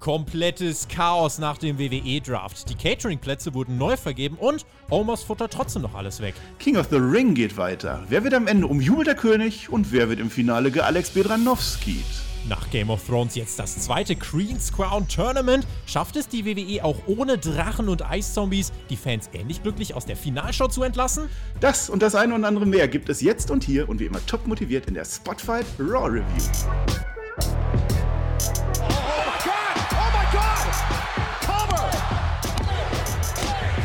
[0.00, 2.68] Komplettes Chaos nach dem WWE-Draft.
[2.70, 6.34] Die Catering-Plätze wurden neu vergeben und Omos futtert trotzdem noch alles weg.
[6.58, 8.02] King of the Ring geht weiter.
[8.08, 12.02] Wer wird am Ende umjubelter König und wer wird im Finale gealex Bedranowski?
[12.48, 15.66] Nach Game of Thrones jetzt das zweite Queen's Crown Tournament.
[15.84, 20.16] Schafft es die WWE auch ohne Drachen und Eiszombies, die Fans ähnlich glücklich aus der
[20.16, 21.28] Finalshow zu entlassen?
[21.60, 24.24] Das und das eine und andere mehr gibt es jetzt und hier und wie immer
[24.24, 26.42] top motiviert in der Spotfight Raw Review.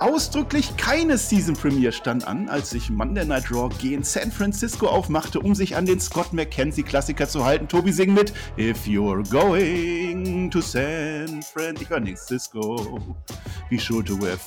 [0.00, 5.40] Ausdrücklich keine Season Premiere stand an, als sich Monday Night Raw gegen San Francisco aufmachte,
[5.40, 7.68] um sich an den Scott McKenzie Klassiker zu halten.
[7.68, 12.98] Tobi sing mit If you're going to San Francisco,
[13.68, 14.38] be sure to wear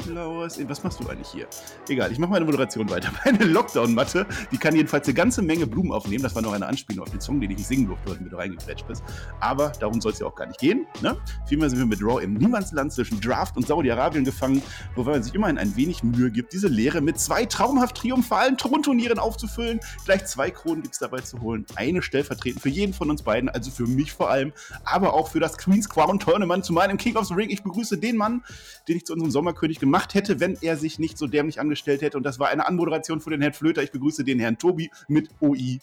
[0.00, 0.58] Flowers.
[0.68, 1.46] Was machst du eigentlich hier?
[1.88, 3.10] Egal, ich mache meine Moderation weiter.
[3.24, 6.22] Meine Lockdown-Matte, die kann jedenfalls eine ganze Menge Blumen aufnehmen.
[6.22, 8.36] Das war noch eine Anspielung auf den Song, den ich nicht singen durfte, weil du
[8.36, 9.02] reingequetscht bist.
[9.40, 10.86] Aber darum soll es ja auch gar nicht gehen.
[11.02, 11.16] Ne?
[11.46, 14.62] Vielmehr sind wir mit Raw im Niemandsland zwischen Draft und Saudi-Arabien gefangen,
[14.94, 19.18] wobei man sich immerhin ein wenig Mühe gibt, diese Lehre mit zwei traumhaft triumphalen Thronturnieren
[19.18, 19.80] aufzufüllen.
[20.04, 21.64] Gleich zwei Kronen gibt es dabei zu holen.
[21.76, 24.52] Eine stellvertretend für jeden von uns beiden, also für mich vor allem,
[24.84, 27.50] aber auch für das Queen's Crown Tournament zu meinem King of the Ring.
[27.50, 28.42] Ich begrüße den Mann,
[28.88, 32.16] den ich zu unserem Sommerkönig gemacht hätte, wenn er sich nicht so dämlich angestellt hätte.
[32.16, 33.82] Und das war eine Anmoderation für den Herrn Flöter.
[33.82, 35.80] Ich begrüße den Herrn Tobi mit OI.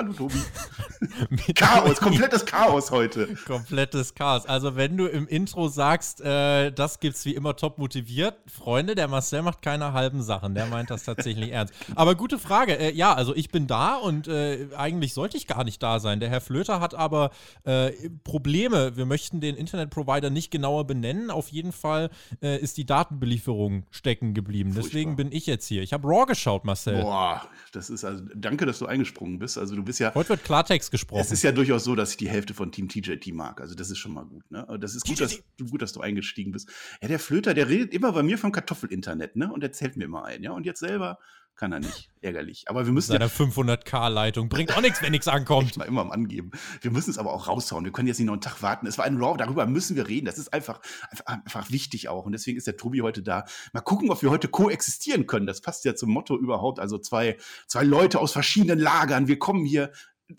[0.00, 0.38] Hallo Tobi.
[1.54, 3.34] Chaos, komplettes Chaos heute.
[3.46, 4.46] Komplettes Chaos.
[4.46, 9.08] Also wenn du im Intro sagst, äh, das gibt's wie immer top motiviert, Freunde, der
[9.08, 10.54] Marcel macht keine halben Sachen.
[10.54, 11.74] Der meint das tatsächlich ernst.
[11.96, 12.78] Aber gute Frage.
[12.78, 16.18] Äh, ja, also ich bin da und äh, eigentlich sollte ich gar nicht da sein.
[16.18, 17.30] Der Herr Flöter hat aber
[17.64, 17.92] äh,
[18.24, 18.96] Probleme.
[18.96, 21.30] Wir möchten den Internetprovider nicht genauer benennen.
[21.30, 22.08] Auf jeden Fall
[22.42, 24.72] äh, ist die Datenbelieferung stecken geblieben.
[24.72, 24.88] Furchtbar.
[24.88, 25.82] Deswegen bin ich jetzt hier.
[25.82, 27.02] Ich habe Raw geschaut, Marcel.
[27.02, 27.42] Boah,
[27.72, 29.58] das ist also danke, dass du eingesprungen bist.
[29.58, 30.14] Also du bist ja.
[30.14, 31.20] Heute wird Klartext gesprochen.
[31.20, 33.60] Es ist ja durchaus so, dass ich die Hälfte von Team TJT mag.
[33.60, 34.50] Also das ist schon mal gut.
[34.50, 34.66] Ne?
[34.80, 36.68] Das ist gut dass, gut, dass du eingestiegen bist.
[37.02, 39.52] Ja, der Flöter, der redet immer bei mir vom Kartoffelinternet, ne?
[39.52, 40.52] Und erzählt mir immer ein, ja.
[40.52, 41.18] Und jetzt selber
[41.60, 42.10] kann er nicht.
[42.22, 42.64] Ärgerlich.
[42.68, 43.12] Aber wir müssen.
[43.12, 45.76] Seine ja, 500k-Leitung bringt auch nichts, wenn nichts ankommt.
[45.76, 46.52] Mal immer am Angeben.
[46.80, 47.84] Wir müssen es aber auch raushauen.
[47.84, 48.86] Wir können jetzt nicht noch einen Tag warten.
[48.86, 50.24] Es war ein Raw, darüber müssen wir reden.
[50.24, 52.24] Das ist einfach, einfach, einfach wichtig auch.
[52.24, 53.44] Und deswegen ist der Tobi heute da.
[53.74, 55.46] Mal gucken, ob wir heute koexistieren können.
[55.46, 56.80] Das passt ja zum Motto überhaupt.
[56.80, 59.28] Also zwei, zwei Leute aus verschiedenen Lagern.
[59.28, 59.92] Wir kommen hier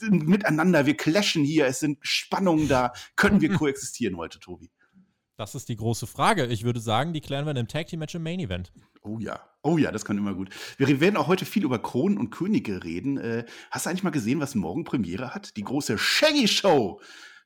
[0.09, 2.93] miteinander, wir clashen hier, es sind Spannungen da.
[3.15, 4.71] Können wir koexistieren heute, Tobi?
[5.41, 6.45] Das ist die große Frage.
[6.45, 8.71] Ich würde sagen, die klären wir in einem Tag Team Match im Main Event.
[9.01, 10.51] Oh ja, oh ja, das kann immer gut.
[10.77, 13.17] Wir werden auch heute viel über Kronen und Könige reden.
[13.17, 15.57] Äh, hast du eigentlich mal gesehen, was morgen Premiere hat?
[15.57, 17.01] Die große Shaggy Show.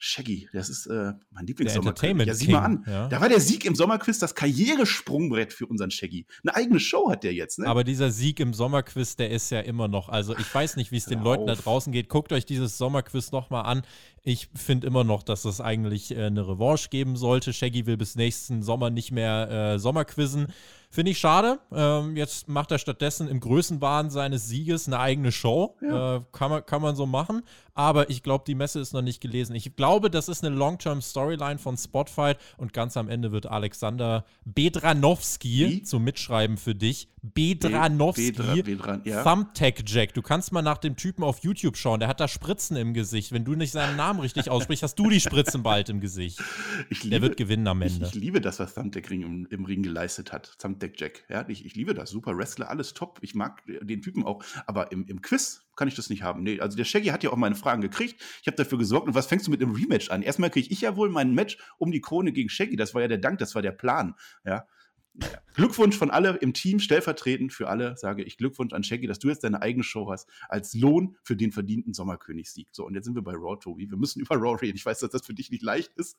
[0.08, 2.28] Shaggy, das ist äh, mein Lieblingssommerquiz.
[2.28, 2.86] Ja, sieh mal an.
[2.86, 3.08] Ja.
[3.08, 6.28] Da war der Sieg im Sommerquiz das Karrieresprungbrett für unseren Shaggy.
[6.44, 7.66] Eine eigene Show hat der jetzt, ne?
[7.66, 10.10] Aber dieser Sieg im Sommerquiz, der ist ja immer noch.
[10.10, 12.08] Also ich weiß nicht, wie es den Leuten da draußen geht.
[12.08, 13.82] Guckt euch dieses Sommerquiz nochmal an.
[14.22, 17.52] Ich finde immer noch, dass es eigentlich äh, eine Revanche geben sollte.
[17.52, 20.54] Shaggy will bis nächsten Sommer nicht mehr äh, Sommerquizzen.
[20.96, 21.60] Finde ich schade.
[21.74, 25.76] Ähm, jetzt macht er stattdessen im Größenwahn seines Sieges eine eigene Show.
[25.82, 26.16] Ja.
[26.16, 27.44] Äh, kann, man, kann man so machen.
[27.74, 29.54] Aber ich glaube, die Messe ist noch nicht gelesen.
[29.54, 35.84] Ich glaube, das ist eine Long-Term-Storyline von Spotfight und ganz am Ende wird Alexander Bedranowski
[35.84, 37.10] zum Mitschreiben für dich.
[37.34, 38.32] Bedranowski.
[38.32, 39.24] Bedra, Bedran, ja.
[39.24, 40.14] Thumbtack Jack.
[40.14, 42.00] Du kannst mal nach dem Typen auf YouTube schauen.
[42.00, 43.32] Der hat da Spritzen im Gesicht.
[43.32, 46.42] Wenn du nicht seinen Namen richtig aussprichst, hast du die Spritzen bald im Gesicht.
[46.90, 48.06] Liebe, Der wird gewinnen am Ende.
[48.06, 50.58] Ich, ich liebe das, was Thumbtack Ring im, im, Ring geleistet hat.
[50.60, 51.26] Thumbtack Jack.
[51.30, 52.10] Ja, ich, ich liebe das.
[52.10, 53.20] Super Wrestler, alles top.
[53.22, 54.44] Ich mag den Typen auch.
[54.66, 56.44] Aber im, im Quiz kann ich das nicht haben.
[56.44, 58.22] Nee, also der Shaggy hat ja auch meine Fragen gekriegt.
[58.42, 59.08] Ich habe dafür gesorgt.
[59.08, 60.22] Und was fängst du mit einem Rematch an?
[60.22, 62.76] Erstmal kriege ich ja wohl mein Match um die Krone gegen Shaggy.
[62.76, 64.16] Das war ja der Dank, das war der Plan.
[64.46, 64.68] Ja,
[65.18, 65.40] naja.
[65.56, 69.30] Glückwunsch von alle im Team, stellvertretend für alle, sage ich Glückwunsch an Shaggy, dass du
[69.30, 72.68] jetzt deine eigene Show hast, als Lohn für den verdienten Sommerkönigssieg.
[72.72, 73.90] So, und jetzt sind wir bei Raw, Tobi.
[73.90, 74.76] Wir müssen über Raw reden.
[74.76, 76.18] Ich weiß, dass das für dich nicht leicht ist.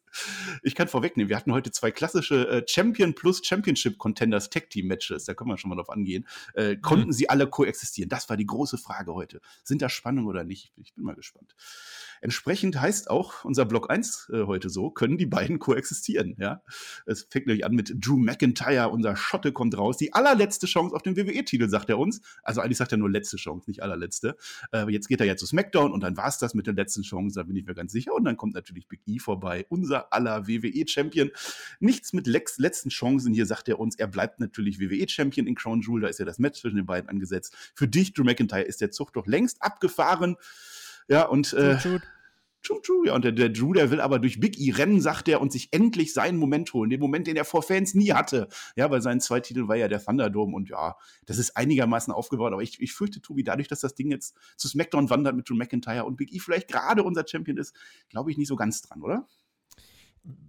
[0.62, 4.86] Ich kann vorwegnehmen, wir hatten heute zwei klassische äh, Champion plus Championship Contenders Tag Team
[4.86, 6.26] Matches, da können wir schon mal drauf angehen.
[6.54, 7.12] Äh, konnten mhm.
[7.12, 8.08] sie alle koexistieren?
[8.08, 9.40] Das war die große Frage heute.
[9.64, 10.72] Sind da Spannungen oder nicht?
[10.76, 11.54] Ich bin mal gespannt.
[12.20, 16.36] Entsprechend heißt auch unser Block 1 äh, heute so, können die beiden koexistieren.
[16.38, 16.62] Ja?
[17.04, 19.96] Es fängt nämlich an mit Drew McIntyre, unser Schotte kommt raus.
[19.96, 22.20] Die allerletzte Chance auf den WWE-Titel, sagt er uns.
[22.42, 24.36] Also eigentlich sagt er nur letzte Chance, nicht allerletzte.
[24.72, 27.02] Äh, jetzt geht er ja zu SmackDown und dann war es das mit der letzten
[27.02, 28.14] Chance, da bin ich mir ganz sicher.
[28.14, 31.30] Und dann kommt natürlich Big E vorbei, unser aller WWE-Champion.
[31.80, 33.32] Nichts mit Lex letzten Chancen.
[33.32, 36.02] Hier sagt er uns, er bleibt natürlich WWE-Champion in Crown Jewel.
[36.02, 37.54] Da ist ja das Match zwischen den beiden angesetzt.
[37.74, 40.36] Für dich, Drew McIntyre, ist der Zug doch längst abgefahren.
[41.08, 42.02] Ja, und äh, shoot, shoot.
[42.66, 43.06] True.
[43.06, 45.52] Ja, und der, der Drew, der will aber durch Big E rennen, sagt er, und
[45.52, 46.90] sich endlich seinen Moment holen.
[46.90, 48.48] Den Moment, den er vor Fans nie hatte.
[48.76, 50.96] Ja, weil sein zwei Titel war ja der Thunderdome und ja,
[51.26, 52.52] das ist einigermaßen aufgebaut.
[52.52, 55.54] Aber ich, ich fürchte, Tobi, dadurch, dass das Ding jetzt zu SmackDown wandert mit Drew
[55.54, 57.74] McIntyre und Big E vielleicht gerade unser Champion ist,
[58.08, 59.26] glaube ich nicht so ganz dran, oder?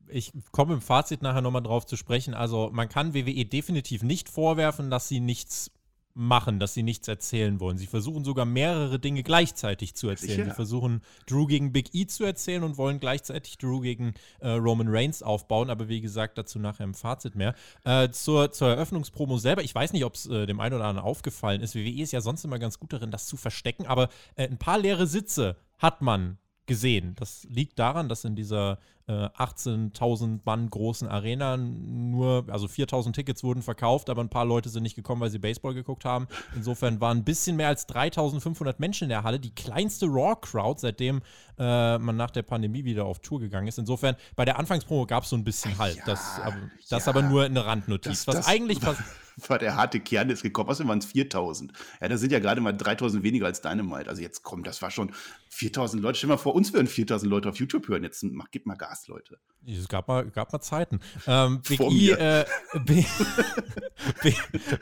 [0.09, 2.33] ich komme im Fazit nachher nochmal drauf zu sprechen.
[2.33, 5.71] Also man kann WWE definitiv nicht vorwerfen, dass sie nichts
[6.17, 7.77] machen, dass sie nichts erzählen wollen.
[7.77, 10.45] Sie versuchen sogar mehrere Dinge gleichzeitig zu erzählen.
[10.49, 14.87] Sie versuchen Drew gegen Big E zu erzählen und wollen gleichzeitig Drew gegen äh, Roman
[14.89, 15.69] Reigns aufbauen.
[15.69, 17.53] Aber wie gesagt, dazu nachher im Fazit mehr.
[17.83, 21.07] Äh, zur, zur Eröffnungspromo selber, ich weiß nicht, ob es äh, dem einen oder anderen
[21.07, 21.75] aufgefallen ist.
[21.75, 23.85] WWE ist ja sonst immer ganz gut darin, das zu verstecken.
[23.85, 27.15] Aber äh, ein paar leere Sitze hat man gesehen.
[27.15, 28.77] Das liegt daran, dass in dieser
[29.07, 34.69] äh, 18.000 Mann großen Arena nur, also 4.000 Tickets wurden verkauft, aber ein paar Leute
[34.69, 36.27] sind nicht gekommen, weil sie Baseball geguckt haben.
[36.55, 41.21] Insofern waren ein bisschen mehr als 3.500 Menschen in der Halle, die kleinste Raw-Crowd, seitdem
[41.57, 43.79] äh, man nach der Pandemie wieder auf Tour gegangen ist.
[43.79, 45.97] Insofern, bei der Anfangspromo gab es so ein bisschen Halt.
[45.97, 46.57] Ja, das, aber,
[46.89, 48.25] das ja, aber nur eine Randnotiz.
[48.25, 49.07] Das, was das, eigentlich passiert
[49.47, 50.69] war der harte Kern ist gekommen.
[50.69, 51.71] Außerdem waren es 4000.
[52.01, 54.09] Ja, da sind ja gerade mal 3000 weniger als Dynamite.
[54.09, 55.11] Also jetzt kommt, das war schon
[55.49, 56.17] 4000 Leute.
[56.17, 58.03] Stell mal vor, uns würden 4000 Leute auf YouTube hören.
[58.03, 59.39] Jetzt mach, gib mal Gas, Leute.
[59.65, 60.99] Es gab mal, gab mal Zeiten.
[61.27, 62.45] Ähm, Big, e, äh,
[62.85, 63.05] Big,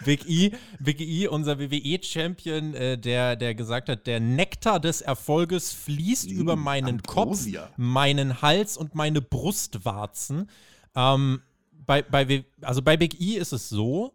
[0.05, 5.73] Big, E, Big E, unser WWE-Champion, äh, der, der gesagt hat, der Nektar des Erfolges
[5.73, 7.63] fließt mmh, über meinen Ambrosia.
[7.63, 10.49] Kopf, meinen Hals und meine Brustwarzen.
[10.95, 11.41] Ähm,
[11.85, 14.13] bei, bei, also bei Big E ist es so,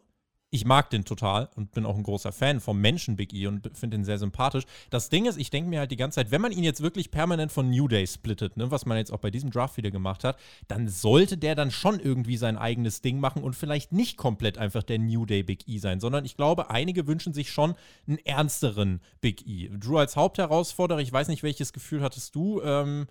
[0.51, 3.71] ich mag den total und bin auch ein großer Fan vom Menschen Big E und
[3.75, 4.65] finde ihn sehr sympathisch.
[4.91, 7.11] Das Ding ist, ich denke mir halt die ganze Zeit, wenn man ihn jetzt wirklich
[7.11, 10.25] permanent von New Day splittet, ne, was man jetzt auch bei diesem Draft wieder gemacht
[10.25, 14.59] hat, dann sollte der dann schon irgendwie sein eigenes Ding machen und vielleicht nicht komplett
[14.59, 17.75] einfach der New Day Big E sein, sondern ich glaube, einige wünschen sich schon
[18.09, 19.71] einen ernsteren Big E.
[19.79, 23.07] Drew als Hauptherausforderer, ich weiß nicht, welches Gefühl hattest du, ähm,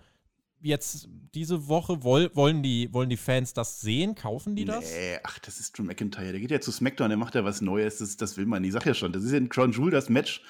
[0.60, 4.14] jetzt diese Woche, woll, wollen, die, wollen die Fans das sehen?
[4.14, 4.84] Kaufen die das?
[4.84, 6.32] Nee, ach, das ist Drew McIntyre.
[6.32, 7.98] Der geht ja zu SmackDown, der macht ja was Neues.
[7.98, 8.64] Das, das will man.
[8.64, 10.42] Ich sag ja schon, das ist ein Crown Jewel, das Match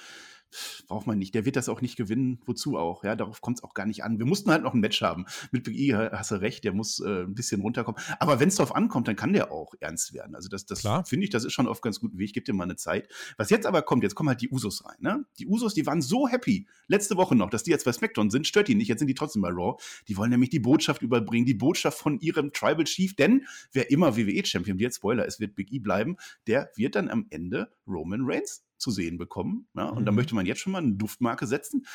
[0.87, 1.35] braucht man nicht.
[1.35, 2.39] Der wird das auch nicht gewinnen.
[2.45, 3.03] Wozu auch?
[3.03, 4.19] Ja, darauf kommt es auch gar nicht an.
[4.19, 5.25] Wir mussten halt noch ein Match haben.
[5.51, 8.01] Mit Big E hast du recht, der muss äh, ein bisschen runterkommen.
[8.19, 10.35] Aber wenn es darauf ankommt, dann kann der auch ernst werden.
[10.35, 12.27] Also das, das finde ich, das ist schon auf ganz gutem Weg.
[12.27, 13.07] Ich gebe dir mal eine Zeit.
[13.37, 14.97] Was jetzt aber kommt, jetzt kommen halt die Usos rein.
[14.99, 15.25] Ne?
[15.39, 18.47] Die Usos, die waren so happy letzte Woche noch, dass die jetzt bei SmackDown sind.
[18.47, 18.87] Stört die nicht.
[18.87, 19.81] Jetzt sind die trotzdem bei Raw.
[20.07, 23.15] Die wollen nämlich die Botschaft überbringen, die Botschaft von ihrem Tribal Chief.
[23.15, 27.27] Denn wer immer WWE-Champion wird, Spoiler, es wird Big E bleiben, der wird dann am
[27.29, 29.67] Ende Roman Reigns zu sehen bekommen.
[29.75, 29.85] Ja?
[29.85, 30.05] Und mhm.
[30.05, 31.85] da möchte man jetzt schon mal eine Duftmarke setzen.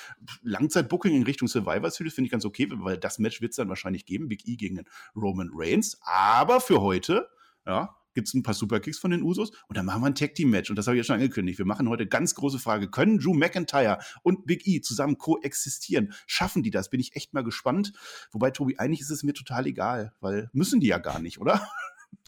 [0.42, 3.68] Langzeitbooking in Richtung Survivor Series finde ich ganz okay, weil das Match wird es dann
[3.68, 4.28] wahrscheinlich geben.
[4.28, 4.84] Big E gegen
[5.14, 5.98] Roman Reigns.
[6.02, 7.28] Aber für heute,
[7.66, 10.34] ja, gibt es ein paar Superkicks von den Usos und dann machen wir ein Tag
[10.34, 11.58] Team Match und das habe ich ja schon angekündigt.
[11.58, 16.14] Wir machen heute ganz große Frage, können Drew McIntyre und Big E zusammen koexistieren?
[16.26, 16.88] Schaffen die das?
[16.88, 17.92] Bin ich echt mal gespannt.
[18.32, 21.68] Wobei Tobi, eigentlich ist es mir total egal, weil müssen die ja gar nicht, oder?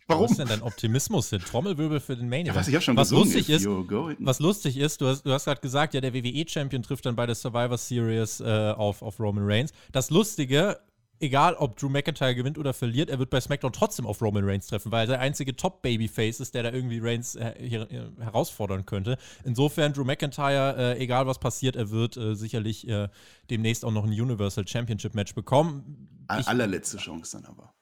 [0.08, 0.24] Warum?
[0.24, 1.40] Was ist denn dein Optimismus hin?
[1.40, 2.46] Trommelwirbel für den Mania.
[2.46, 5.44] Ja, was ich habe schon was lustig ist, was lustig ist, du hast, du hast
[5.44, 9.44] gerade gesagt, ja, der WWE-Champion trifft dann bei der Survivor Series äh, auf, auf Roman
[9.46, 9.70] Reigns.
[9.92, 10.80] Das Lustige,
[11.20, 14.68] egal ob Drew McIntyre gewinnt oder verliert, er wird bei SmackDown trotzdem auf Roman Reigns
[14.68, 18.86] treffen, weil er der einzige Top-Babyface ist, der da irgendwie Reigns äh, hier, hier herausfordern
[18.86, 19.18] könnte.
[19.44, 23.08] Insofern, Drew McIntyre, äh, egal was passiert, er wird äh, sicherlich äh,
[23.50, 26.08] demnächst auch noch ein Universal Championship Match bekommen.
[26.38, 27.74] Ich, Allerletzte Chance dann aber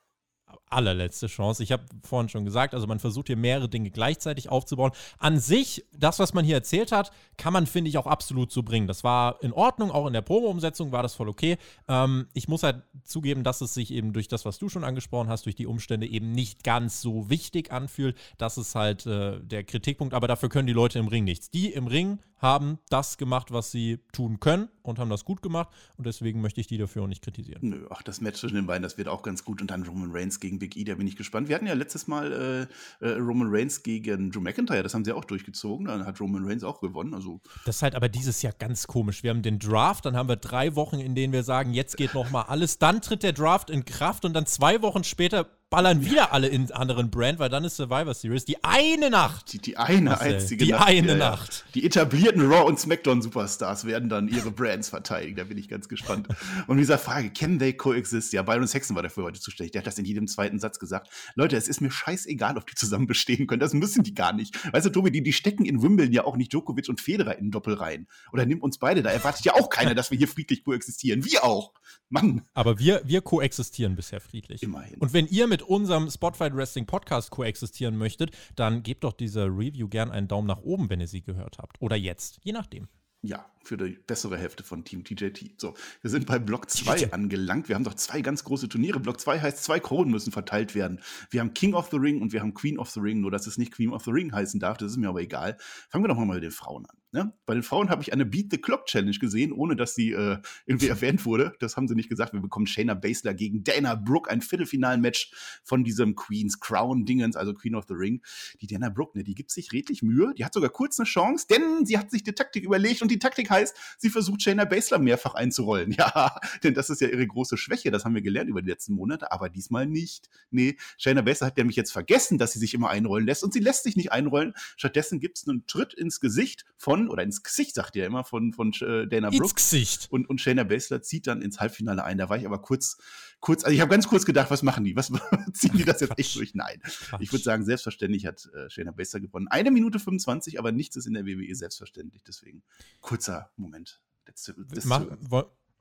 [0.71, 1.63] allerletzte Chance.
[1.63, 4.93] Ich habe vorhin schon gesagt, also man versucht hier mehrere Dinge gleichzeitig aufzubauen.
[5.19, 8.63] An sich, das, was man hier erzählt hat, kann man, finde ich, auch absolut so
[8.63, 8.87] bringen.
[8.87, 11.57] Das war in Ordnung, auch in der Promo-Umsetzung war das voll okay.
[11.89, 15.29] Ähm, ich muss halt zugeben, dass es sich eben durch das, was du schon angesprochen
[15.29, 18.17] hast, durch die Umstände eben nicht ganz so wichtig anfühlt.
[18.39, 21.51] Das ist halt äh, der Kritikpunkt, aber dafür können die Leute im Ring nichts.
[21.51, 25.69] Die im Ring haben das gemacht, was sie tun können und haben das gut gemacht
[25.97, 27.61] und deswegen möchte ich die dafür auch nicht kritisieren.
[27.63, 30.11] Nö, ach, das Match zwischen den beiden, das wird auch ganz gut und dann Roman
[30.13, 31.49] Reigns gegen Big E, da bin ich gespannt.
[31.49, 32.69] Wir hatten ja letztes Mal
[33.01, 36.45] äh, äh, Roman Reigns gegen Drew McIntyre, das haben sie auch durchgezogen, dann hat Roman
[36.47, 37.15] Reigns auch gewonnen.
[37.15, 37.41] Also.
[37.65, 39.23] Das ist halt aber dieses Jahr ganz komisch.
[39.23, 42.15] Wir haben den Draft, dann haben wir drei Wochen, in denen wir sagen, jetzt geht
[42.15, 46.05] noch mal alles, dann tritt der Draft in Kraft und dann zwei Wochen später ballern
[46.05, 49.53] wieder alle in anderen Brand, weil dann ist Survivor Series die eine Nacht.
[49.53, 50.89] Die, die eine Marcel, einzige die Nacht.
[50.89, 51.65] Die eine ja, Nacht.
[51.67, 51.73] Ja.
[51.75, 55.37] Die etablierten Raw und SmackDown Superstars werden dann ihre Brands verteidigen.
[55.37, 56.29] Da bin ich ganz gespannt.
[56.69, 58.33] Und dieser Frage, can they coexist?
[58.33, 59.73] Ja, Byron Sexton war dafür heute zuständig.
[59.73, 61.11] Der hat das in jedem zweiten Satz gesagt.
[61.35, 63.61] Leute, es ist mir scheißegal, ob die zusammen bestehen können.
[63.61, 64.57] Das müssen die gar nicht.
[64.73, 67.51] Weißt du, Tobi, die, die stecken in Wimbledon ja auch nicht Djokovic und Federer in
[67.51, 68.07] Doppel rein.
[68.33, 69.03] Oder nimm uns beide.
[69.03, 71.25] Da erwartet ja auch keiner, dass wir hier friedlich koexistieren.
[71.25, 71.73] Wir auch.
[72.09, 72.43] Mann.
[72.55, 74.63] Aber wir, wir koexistieren bisher friedlich.
[74.63, 74.99] Immerhin.
[74.99, 79.89] Und wenn ihr mit unserem Spotlight Wrestling Podcast koexistieren möchtet, dann gebt doch dieser Review
[79.89, 81.81] gern einen Daumen nach oben, wenn ihr sie gehört habt.
[81.81, 82.89] Oder jetzt, je nachdem.
[83.23, 85.61] Ja, für die bessere Hälfte von Team TJT.
[85.61, 87.69] So, wir sind bei Block 2 angelangt.
[87.69, 89.01] Wir haben doch zwei ganz große Turniere.
[89.01, 91.01] Block 2 heißt, zwei Kronen müssen verteilt werden.
[91.31, 93.49] Wir haben King of the Ring und wir haben Queen of the Ring, nur dass
[93.49, 95.57] es nicht Queen of the Ring heißen darf, das ist mir aber egal.
[95.89, 96.97] Fangen wir doch mal mit den Frauen an.
[97.17, 97.33] Ne?
[97.47, 100.37] Bei den Frauen habe ich eine Beat the Clock Challenge gesehen, ohne dass sie äh,
[100.67, 101.55] irgendwie erwähnt wurde.
[101.61, 102.35] Das haben sie nicht gesagt.
[102.35, 105.33] Wir bekommen Shayna Baszler gegen Dana Brooke, ein Viertelfinalmatch
[105.65, 108.21] von diesem Queen's Crown Dingens, also Queen of the Ring.
[108.61, 110.35] Die Dana Brooke, ne, die gibt sich redlich Mühe.
[110.37, 113.19] Die hat sogar kurz eine Chance, denn sie hat sich die Taktik überlegt und die
[113.19, 115.97] Taktik heißt, sie versucht Shayna Baszler mehrfach einzurollen.
[115.99, 117.91] Ja, denn das ist ja ihre große Schwäche.
[117.91, 120.29] Das haben wir gelernt über die letzten Monate, aber diesmal nicht.
[120.51, 123.61] Nee, Shayna Baszler hat nämlich jetzt vergessen, dass sie sich immer einrollen lässt und sie
[123.61, 124.53] lässt sich nicht einrollen.
[124.77, 128.53] Stattdessen gibt es einen Tritt ins Gesicht von, oder ins Gesicht, sagt ihr immer, von,
[128.53, 129.45] von äh, Dana Brooke.
[129.45, 130.09] Ins Gesicht.
[130.11, 132.19] Und, und Shayna Baszler zieht dann ins Halbfinale ein.
[132.19, 132.99] Da war ich aber kurz,
[133.41, 134.97] kurz, also ich habe ganz kurz gedacht, was machen die?
[134.97, 135.13] Was
[135.53, 136.55] ziehen die das jetzt echt durch?
[136.55, 136.81] Nein.
[136.83, 137.21] Quatsch.
[137.21, 139.49] Ich würde sagen, selbstverständlich hat äh, Shayna Baszler gewonnen.
[139.49, 142.23] Eine Minute 25, aber nichts ist in der WWE selbstverständlich.
[142.25, 142.63] Deswegen
[143.01, 144.01] kurzer Moment.
[144.27, 145.05] Letzte, Mach,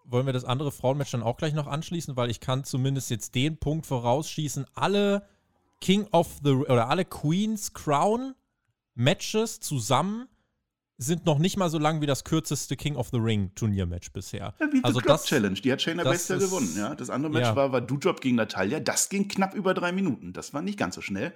[0.05, 3.35] wollen wir das andere Frauenmatch dann auch gleich noch anschließen, weil ich kann zumindest jetzt
[3.35, 4.65] den Punkt vorausschießen.
[4.73, 5.27] Alle
[5.81, 8.35] King of the oder alle Queens Crown
[8.93, 10.27] Matches zusammen
[10.97, 14.53] sind noch nicht mal so lang wie das kürzeste King of the Ring Turniermatch bisher.
[14.59, 16.73] Ja, wie also das Challenge, die hat Shayna Baszler gewonnen.
[16.77, 17.55] Ja, das andere Match ja.
[17.55, 18.79] war, war Doudrop gegen Natalia.
[18.79, 20.31] Das ging knapp über drei Minuten.
[20.31, 21.33] Das war nicht ganz so schnell.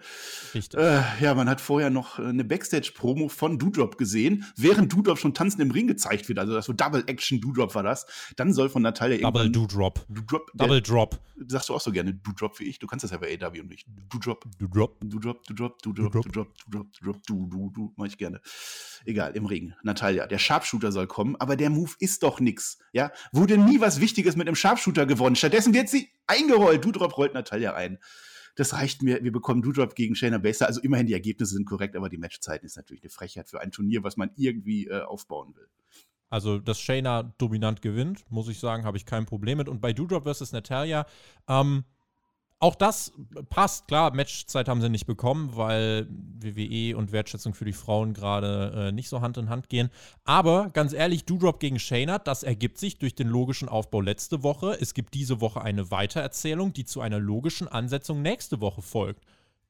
[0.54, 0.80] Richtig.
[0.80, 5.34] Äh, ja, man hat vorher noch äh, eine Backstage-Promo von Doudrop gesehen, während Doudrop schon
[5.34, 6.40] tanzen im Ring gezeigt wird.
[6.40, 8.06] Also das so Double Action Doudrop war das.
[8.38, 10.06] Dann soll von Natalia Double Doudrop.
[10.08, 10.52] Doudrop.
[10.54, 11.20] Double Drop.
[11.48, 12.80] Sagst du auch so gerne Doudrop wie ich?
[12.80, 13.88] Du kannst das ja bei AW und nicht.
[14.10, 14.46] Doudrop.
[14.58, 15.00] Doudrop.
[15.02, 15.46] Doudrop.
[15.48, 15.82] Doudrop.
[15.82, 16.14] Doudrop.
[16.14, 16.34] Doudrop.
[16.70, 16.94] Doudrop.
[17.02, 17.28] Doudrop.
[17.28, 17.94] Du, du, du.
[17.98, 18.40] Mach ich gerne.
[19.06, 19.74] Egal, im Ring.
[19.84, 22.80] Natalia der Sharpshooter soll kommen, aber der Move ist doch nix.
[22.94, 25.36] Ja, wurde nie was Wichtiges mit dem Sharpshooter gewonnen.
[25.36, 26.84] Stattdessen wird sie eingerollt.
[26.84, 28.00] Dudrop rollt Natalia ein.
[28.56, 29.24] Das reicht mir.
[29.24, 30.68] Wir bekommen Dudrop gegen Shayna Baszler.
[30.68, 33.72] Also immerhin die Ergebnisse sind korrekt, aber die Matchzeiten ist natürlich eine Frechheit für ein
[33.72, 35.68] Turnier, was man irgendwie äh, aufbauen will.
[36.30, 39.68] Also, dass Shayna dominant gewinnt, muss ich sagen, habe ich kein Problem mit.
[39.68, 41.06] Und bei Dudrop versus Natalia,
[41.48, 41.86] ähm,
[42.62, 43.14] auch das
[43.50, 48.88] passt, klar, Matchzeit haben sie nicht bekommen, weil WWE und Wertschätzung für die Frauen gerade
[48.90, 49.90] äh, nicht so Hand in Hand gehen.
[50.26, 54.78] Aber ganz ehrlich, Doudrop gegen Shayna, das ergibt sich durch den logischen Aufbau letzte Woche.
[54.80, 59.24] Es gibt diese Woche eine Weitererzählung, die zu einer logischen Ansetzung nächste Woche folgt.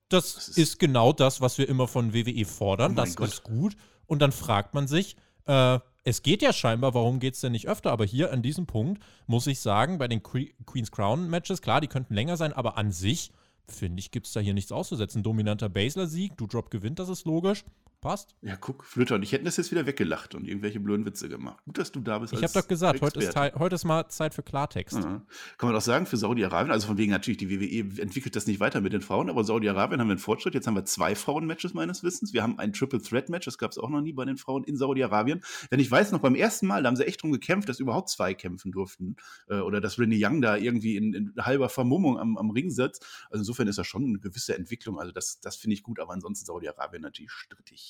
[0.09, 2.93] Das, das ist, ist, genau das, was wir immer von WWE fordern.
[2.93, 3.27] Oh das Gott.
[3.29, 3.75] ist gut.
[4.07, 5.15] Und dann fragt man sich,
[5.45, 7.91] äh, es geht ja scheinbar, warum geht es denn nicht öfter?
[7.91, 11.81] Aber hier an diesem Punkt muss ich sagen, bei den Que Queen's Crown Matches, klar,
[11.81, 13.31] die könnten länger sein, aber an sich,
[13.67, 15.23] finde ich, gibt es da hier nichts auszusetzen.
[15.23, 17.63] Dominanter Basler-Sieg, du Drop gewinnt, das ist logisch.
[18.01, 18.33] Passt.
[18.41, 19.15] Ja, guck, Flöter.
[19.15, 21.61] Und ich hätte das jetzt wieder weggelacht und irgendwelche blöden Witze gemacht.
[21.65, 22.31] Gut, dass du da bist.
[22.31, 24.95] Ich habe doch gesagt, heute ist, heute ist, mal Zeit für Klartext.
[24.95, 25.03] Ja.
[25.03, 28.61] Kann man doch sagen, für Saudi-Arabien, also von wegen natürlich, die WWE entwickelt das nicht
[28.61, 30.53] weiter mit den Frauen, aber Saudi-Arabien haben wir einen Fortschritt.
[30.53, 32.31] Jetzt haben wir zwei Frauen-Matches meines Wissens.
[32.31, 35.41] Wir haben ein Triple-Threat-Match, das gab es auch noch nie bei den Frauen in Saudi-Arabien.
[35.69, 38.07] Denn ich weiß noch, beim ersten Mal, da haben sie echt drum gekämpft, dass überhaupt
[38.07, 39.17] zwei kämpfen durften.
[39.49, 43.05] Äh, oder dass Renee Young da irgendwie in, in halber Vermummung am, am Ring sitzt.
[43.29, 44.99] Also insofern ist das schon eine gewisse Entwicklung.
[44.99, 47.88] Also das, das finde ich gut, aber ansonsten Saudi-Arabien natürlich strittig.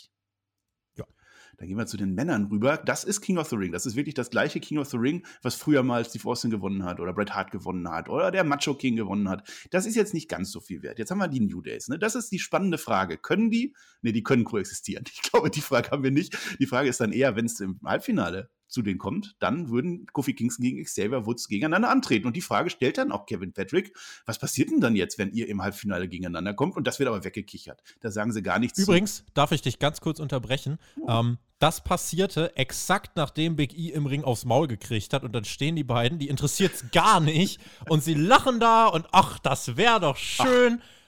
[1.60, 2.78] Dann gehen wir zu den Männern rüber.
[2.78, 3.74] Das ist King of the Ring.
[3.74, 6.86] Das ist wirklich das gleiche King of the Ring, was früher mal Steve Austin gewonnen
[6.86, 9.48] hat oder Bret Hart gewonnen hat oder der Macho King gewonnen hat.
[9.72, 11.00] Das ist jetzt nicht ganz so viel wert.
[11.00, 11.90] Jetzt haben wir die New Days.
[11.90, 12.00] Ne?
[12.00, 13.18] Das ist die spannende Frage.
[13.18, 13.76] Können die?
[14.02, 15.04] Ne, die können koexistieren.
[15.12, 16.38] Ich glaube, die Frage haben wir nicht.
[16.60, 20.34] Die Frage ist dann eher, wenn es im Halbfinale zu denen kommt, dann würden Kofi
[20.34, 22.28] Kingston gegen Xavier Woods gegeneinander antreten.
[22.28, 25.48] Und die Frage stellt dann auch Kevin Patrick, was passiert denn dann jetzt, wenn ihr
[25.48, 26.78] im Halbfinale gegeneinander kommt?
[26.78, 27.82] Und das wird aber weggekichert.
[28.00, 28.80] Da sagen sie gar nichts.
[28.80, 29.24] Übrigens, zu.
[29.34, 30.78] darf ich dich ganz kurz unterbrechen?
[31.02, 31.10] Oh.
[31.10, 35.46] Ähm, das passierte exakt nachdem Big E im Ring aufs Maul gekriegt hat und dann
[35.46, 39.76] stehen die beiden, die interessiert es gar nicht und sie lachen da und ach, das
[39.76, 40.82] wäre doch schön.
[40.82, 40.99] Ach.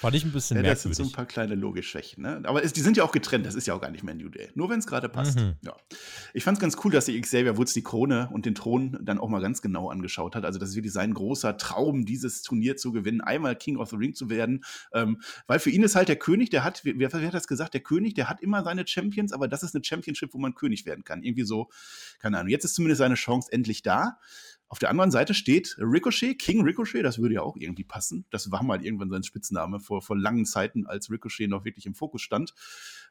[0.00, 0.82] Fand ich ein bisschen ja, merkwürdig.
[0.90, 2.22] Das sind so ein paar kleine Logikschwächen.
[2.22, 2.42] Ne?
[2.44, 3.46] Aber es, die sind ja auch getrennt.
[3.46, 4.50] Das ist ja auch gar nicht mehr New Day.
[4.54, 5.38] Nur wenn es gerade passt.
[5.38, 5.54] Mhm.
[5.62, 5.76] Ja.
[6.34, 9.18] Ich fand es ganz cool, dass sich Xavier Woods die Krone und den Thron dann
[9.18, 10.44] auch mal ganz genau angeschaut hat.
[10.44, 13.96] Also das ist wirklich sein großer Traum, dieses Turnier zu gewinnen, einmal King of the
[13.96, 14.64] Ring zu werden.
[14.92, 17.74] Ähm, weil für ihn ist halt der König, der hat, wer, wer, hat das gesagt?
[17.74, 20.86] Der König, der hat immer seine Champions, aber das ist eine Championship, wo man König
[20.86, 21.22] werden kann.
[21.22, 21.68] Irgendwie so,
[22.18, 22.50] keine Ahnung.
[22.50, 24.18] Jetzt ist zumindest seine Chance endlich da.
[24.72, 28.24] Auf der anderen Seite steht Ricochet, King Ricochet, das würde ja auch irgendwie passen.
[28.30, 31.94] Das war mal irgendwann sein Spitzname vor, vor langen Zeiten, als Ricochet noch wirklich im
[31.94, 32.54] Fokus stand.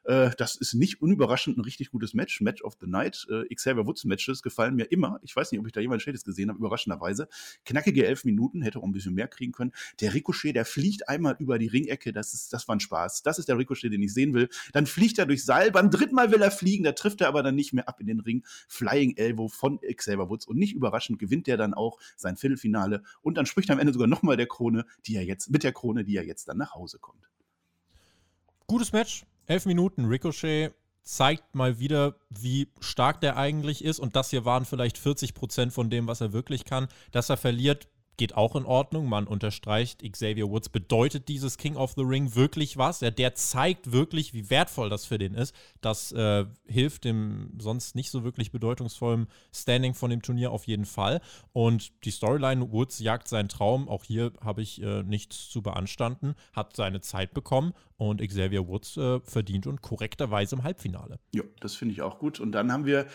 [0.04, 3.26] Äh, das ist nicht unüberraschend ein richtig gutes Match, Match of the Night.
[3.30, 5.20] Äh, Xavier Woods Matches gefallen mir immer.
[5.22, 7.28] Ich weiß nicht, ob ich da jemand Schlechtes gesehen habe, überraschenderweise.
[7.64, 9.72] Knackige elf Minuten, hätte auch ein bisschen mehr kriegen können.
[10.00, 13.22] Der Ricochet, der fliegt einmal über die Ringecke, das, ist, das war ein Spaß.
[13.22, 14.48] Das ist der Ricochet, den ich sehen will.
[14.72, 17.42] Dann fliegt er durch Seil, beim dritten Mal will er fliegen, da trifft er aber
[17.42, 18.44] dann nicht mehr ab in den Ring.
[18.68, 23.36] Flying Elbow von Xavier Woods und nicht überraschend gewinnt er dann auch sein Viertelfinale und
[23.36, 26.04] dann spricht er am Ende sogar nochmal der Krone, die er jetzt, mit der Krone,
[26.04, 27.28] die er jetzt dann nach Hause kommt.
[28.66, 33.98] Gutes Match, Elf Minuten Ricochet zeigt mal wieder, wie stark der eigentlich ist.
[34.00, 36.88] Und das hier waren vielleicht 40 Prozent von dem, was er wirklich kann.
[37.10, 39.08] Dass er verliert, geht auch in Ordnung.
[39.08, 43.00] Man unterstreicht, Xavier Woods bedeutet dieses King of the Ring wirklich was.
[43.00, 45.54] Ja, der zeigt wirklich, wie wertvoll das für den ist.
[45.80, 50.84] Das äh, hilft dem sonst nicht so wirklich bedeutungsvollen Standing von dem Turnier auf jeden
[50.84, 51.20] Fall.
[51.52, 53.88] Und die Storyline Woods jagt seinen Traum.
[53.88, 56.34] Auch hier habe ich äh, nichts zu beanstanden.
[56.52, 61.18] Hat seine Zeit bekommen und Xavier Woods äh, verdient und korrekterweise im Halbfinale.
[61.34, 62.40] Ja, das finde ich auch gut.
[62.40, 63.06] Und dann haben wir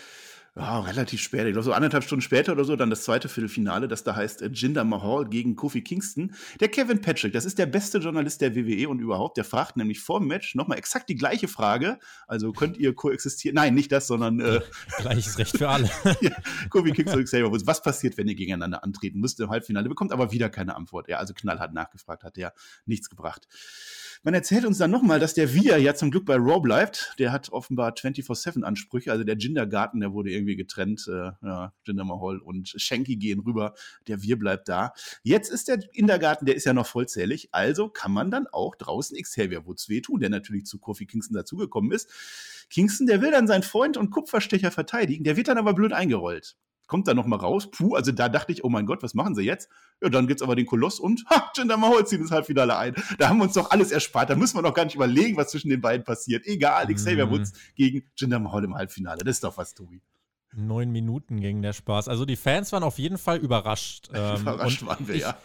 [0.58, 3.88] ja, relativ spät, ich glaube so anderthalb Stunden später oder so, dann das zweite Viertelfinale,
[3.88, 6.34] das da heißt äh, Jinder Mahal gegen Kofi Kingston.
[6.60, 10.00] Der Kevin Patrick, das ist der beste Journalist der WWE und überhaupt, der fragt nämlich
[10.00, 12.00] vor dem Match nochmal exakt die gleiche Frage.
[12.28, 13.56] Also könnt ihr koexistieren?
[13.56, 14.62] Nein, nicht das, sondern äh,
[14.98, 15.90] gleiches Recht für alle.
[16.22, 16.32] ja,
[16.70, 17.68] Kofi Kingston und Xavier Woods.
[17.68, 19.88] Was passiert, wenn ihr gegeneinander antreten müsst im Halbfinale?
[19.90, 21.08] Bekommt aber wieder keine Antwort.
[21.08, 22.54] Ja, also knallhart nachgefragt, hat der
[22.86, 23.48] nichts gebracht.
[24.24, 27.14] Man erzählt uns dann nochmal, dass der Via ja zum Glück bei Raw bleibt.
[27.20, 29.12] Der hat offenbar 24-7-Ansprüche.
[29.12, 31.08] Also der Gindergarten, der wurde irgendwie getrennt.
[31.08, 33.74] Äh, ja, Jinder Mahal und Shanky gehen rüber.
[34.08, 34.94] Der Wir bleibt da.
[35.24, 37.50] Jetzt ist der Kindergarten, der ist ja noch vollzählig.
[37.52, 41.92] Also kann man dann auch draußen Xavier Woods wehtun, der natürlich zu Kofi Kingston dazugekommen
[41.92, 42.10] ist.
[42.70, 45.24] Kingston, der will dann seinen Freund und Kupferstecher verteidigen.
[45.24, 47.70] Der wird dann aber blöd eingerollt kommt da noch mal raus.
[47.70, 49.70] Puh, also da dachte ich, oh mein Gott, was machen sie jetzt?
[50.02, 52.96] Ja, dann gibt's aber den Koloss und ha, Jinder Mahal zieht ins Halbfinale ein.
[53.20, 54.30] Da haben wir uns doch alles erspart.
[54.30, 56.46] Da müssen wir doch gar nicht überlegen, was zwischen den beiden passiert.
[56.46, 57.32] Egal, Xavier mm.
[57.32, 59.24] Woods gegen Jinder Mahal im Halbfinale.
[59.24, 60.02] Das ist doch was, Tobi.
[60.54, 62.08] Neun Minuten ging der Spaß.
[62.08, 64.10] Also die Fans waren auf jeden Fall überrascht.
[64.14, 65.38] Ähm, überrascht waren wir, ich, ja.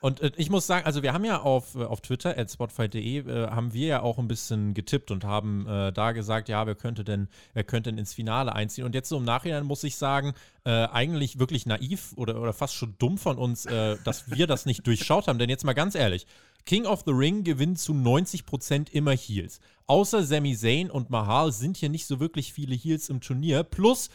[0.00, 3.18] Und äh, ich muss sagen, also wir haben ja auf, äh, auf Twitter, at spotfight.de,
[3.18, 6.74] äh, haben wir ja auch ein bisschen getippt und haben äh, da gesagt, ja, wer
[6.74, 8.84] könnte denn, wer könnte denn ins Finale einziehen?
[8.84, 10.34] Und jetzt so im Nachhinein muss ich sagen,
[10.64, 13.68] eigentlich wirklich naiv oder, oder fast schon dumm von uns,
[14.02, 15.38] dass wir das nicht durchschaut haben.
[15.38, 16.26] Denn jetzt mal ganz ehrlich,
[16.64, 19.60] King of the Ring gewinnt zu 90% immer Heels.
[19.86, 23.62] Außer Sami Zayn und Mahal sind hier nicht so wirklich viele Heels im Turnier.
[23.62, 24.10] Plus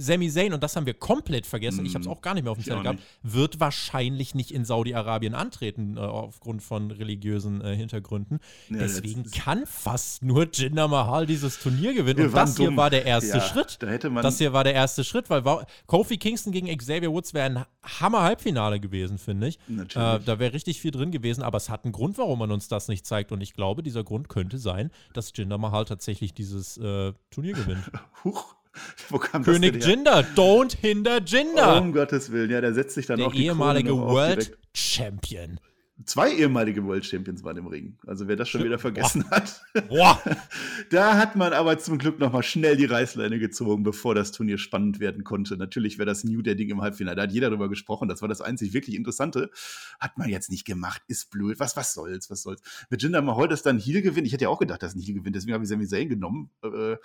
[0.00, 2.44] Sami Zayn, und das haben wir komplett vergessen, mm, ich habe es auch gar nicht
[2.44, 7.60] mehr auf dem Zettel gehabt, wird wahrscheinlich nicht in Saudi-Arabien antreten, äh, aufgrund von religiösen
[7.60, 8.38] äh, Hintergründen.
[8.70, 12.26] Ja, Deswegen kann fast nur Jinder Mahal dieses Turnier gewinnen.
[12.26, 13.78] und das hier war der erste ja, Schritt.
[13.80, 15.42] Da das hier war der erste Schritt, weil
[15.86, 17.64] Kofi Kingston gegen Xavier Woods wäre ein
[18.00, 19.58] Hammer-Halbfinale gewesen, finde ich.
[19.68, 22.68] Äh, da wäre richtig viel drin gewesen, aber es hat einen Grund, warum man uns
[22.68, 23.32] das nicht zeigt.
[23.32, 27.90] Und ich glaube, dieser Grund könnte sein, dass Jinder Mahal tatsächlich dieses äh, Turnier gewinnt.
[28.24, 28.54] Huch.
[29.08, 31.76] Wo kam König Jinder, don't hinder Jinder.
[31.76, 35.58] Oh, um Gottes Willen, ja, der setzt sich dann der auch die ehemalige World Champion.
[36.04, 37.98] Zwei ehemalige World Champions waren im Ring.
[38.06, 39.30] Also wer das schon wieder vergessen Boah.
[39.36, 39.62] hat.
[39.88, 40.22] Boah.
[40.90, 44.58] da hat man aber zum Glück noch mal schnell die Reißleine gezogen, bevor das Turnier
[44.58, 45.56] spannend werden konnte.
[45.56, 47.16] Natürlich wäre das New der Ding im Halbfinale.
[47.16, 48.08] Da hat jeder drüber gesprochen.
[48.08, 49.50] Das war das einzig wirklich Interessante.
[49.98, 51.02] Hat man jetzt nicht gemacht.
[51.08, 51.58] Ist blöd.
[51.58, 52.30] Was, was soll's?
[52.30, 52.62] Was soll's?
[52.90, 54.26] Mit Jinder Mahal, dass dann Heal gewinnt.
[54.26, 55.34] Ich hätte ja auch gedacht, dass ein Heal gewinnt.
[55.34, 56.50] Deswegen habe ich Sami Zayn genommen.
[56.62, 56.96] Äh,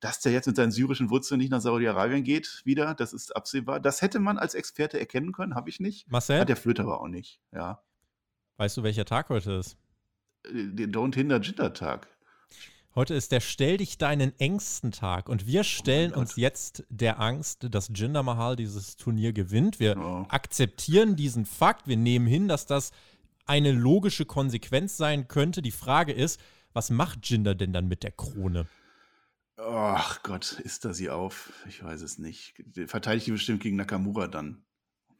[0.00, 3.80] dass der jetzt mit seinen syrischen Wurzeln nicht nach Saudi-Arabien geht wieder, das ist absehbar.
[3.80, 6.10] Das hätte man als Experte erkennen können, habe ich nicht.
[6.10, 6.40] Marcel?
[6.40, 7.80] Hat der Flöter aber auch nicht, ja.
[8.56, 9.76] Weißt du, welcher Tag heute ist?
[10.44, 12.08] Äh, der Don't Hinder Jitter Tag.
[12.94, 17.18] Heute ist der Stell dich deinen Ängsten Tag und wir stellen oh uns jetzt der
[17.18, 19.80] Angst, dass Jinder Mahal dieses Turnier gewinnt.
[19.80, 20.26] Wir oh.
[20.28, 22.92] akzeptieren diesen Fakt, wir nehmen hin, dass das
[23.46, 25.60] eine logische Konsequenz sein könnte.
[25.60, 26.40] Die Frage ist,
[26.72, 28.68] was macht Jinder denn dann mit der Krone?
[29.56, 31.52] Ach Gott, ist da sie auf?
[31.68, 32.54] Ich weiß es nicht.
[32.86, 34.64] Verteidigt die bestimmt gegen Nakamura dann,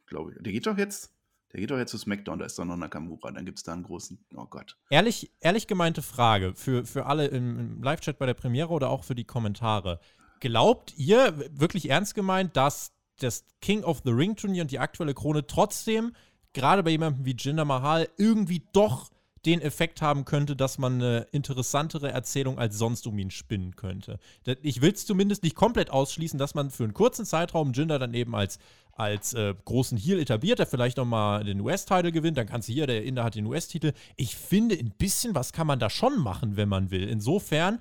[0.05, 0.41] glaube ich.
[0.41, 1.11] Der geht doch jetzt
[1.55, 3.71] der geht doch jetzt zu SmackDown, da ist doch noch Nakamura, dann gibt es da
[3.71, 4.75] einen großen, oh Gott.
[4.89, 9.05] Ehrlich, ehrlich gemeinte Frage für, für alle im, im Live-Chat bei der Premiere oder auch
[9.05, 10.01] für die Kommentare.
[10.41, 15.13] Glaubt ihr, wirklich ernst gemeint, dass das King of the Ring Turnier und die aktuelle
[15.13, 16.13] Krone trotzdem,
[16.51, 19.09] gerade bei jemandem wie Jinder Mahal, irgendwie doch
[19.45, 24.19] den Effekt haben könnte, dass man eine interessantere Erzählung als sonst um ihn spinnen könnte.
[24.61, 28.13] Ich will es zumindest nicht komplett ausschließen, dass man für einen kurzen Zeitraum Jinder dann
[28.13, 28.59] eben als
[28.97, 32.87] als äh, großen Heal etabliert, der vielleicht nochmal den US-Title gewinnt, dann kannst du hier,
[32.87, 33.91] der Inder hat den US-Titel.
[34.15, 37.07] Ich finde, ein bisschen was kann man da schon machen, wenn man will.
[37.09, 37.79] Insofern,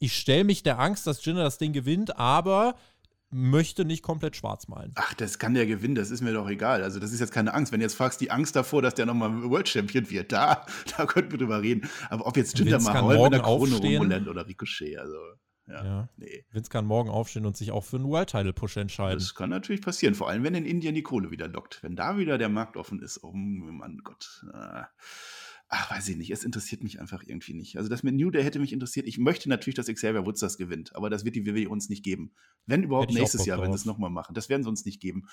[0.00, 2.74] ich stelle mich der Angst, dass Jinder das Ding gewinnt, aber
[3.30, 4.92] möchte nicht komplett schwarz malen.
[4.94, 6.82] Ach, das kann der gewinnen, das ist mir doch egal.
[6.82, 7.72] Also, das ist jetzt keine Angst.
[7.72, 11.06] Wenn du jetzt fragst, die Angst davor, dass der nochmal World Champion wird, da, da
[11.06, 11.88] könnten wir drüber reden.
[12.10, 15.16] Aber ob jetzt Jinder Mahal mit der Krone rumrennt oder Ricochet, also.
[15.68, 16.08] Ja, ja.
[16.16, 16.44] Nee.
[16.52, 19.18] Vince kann morgen aufstehen und sich auch für einen World Title Push entscheiden.
[19.18, 21.82] Das kann natürlich passieren, vor allem wenn in Indien die Kohle wieder lockt.
[21.82, 24.44] Wenn da wieder der Markt offen ist, oh Mann Gott.
[24.54, 24.82] Äh,
[25.68, 27.76] ach, weiß ich nicht, es interessiert mich einfach irgendwie nicht.
[27.76, 29.06] Also das mit New Day hätte mich interessiert.
[29.06, 32.04] Ich möchte natürlich, dass Xavier Woods das gewinnt, aber das wird die WWE uns nicht
[32.04, 32.32] geben.
[32.66, 34.34] Wenn überhaupt nächstes Jahr, wenn sie es nochmal machen.
[34.34, 35.26] Das werden sie uns nicht geben.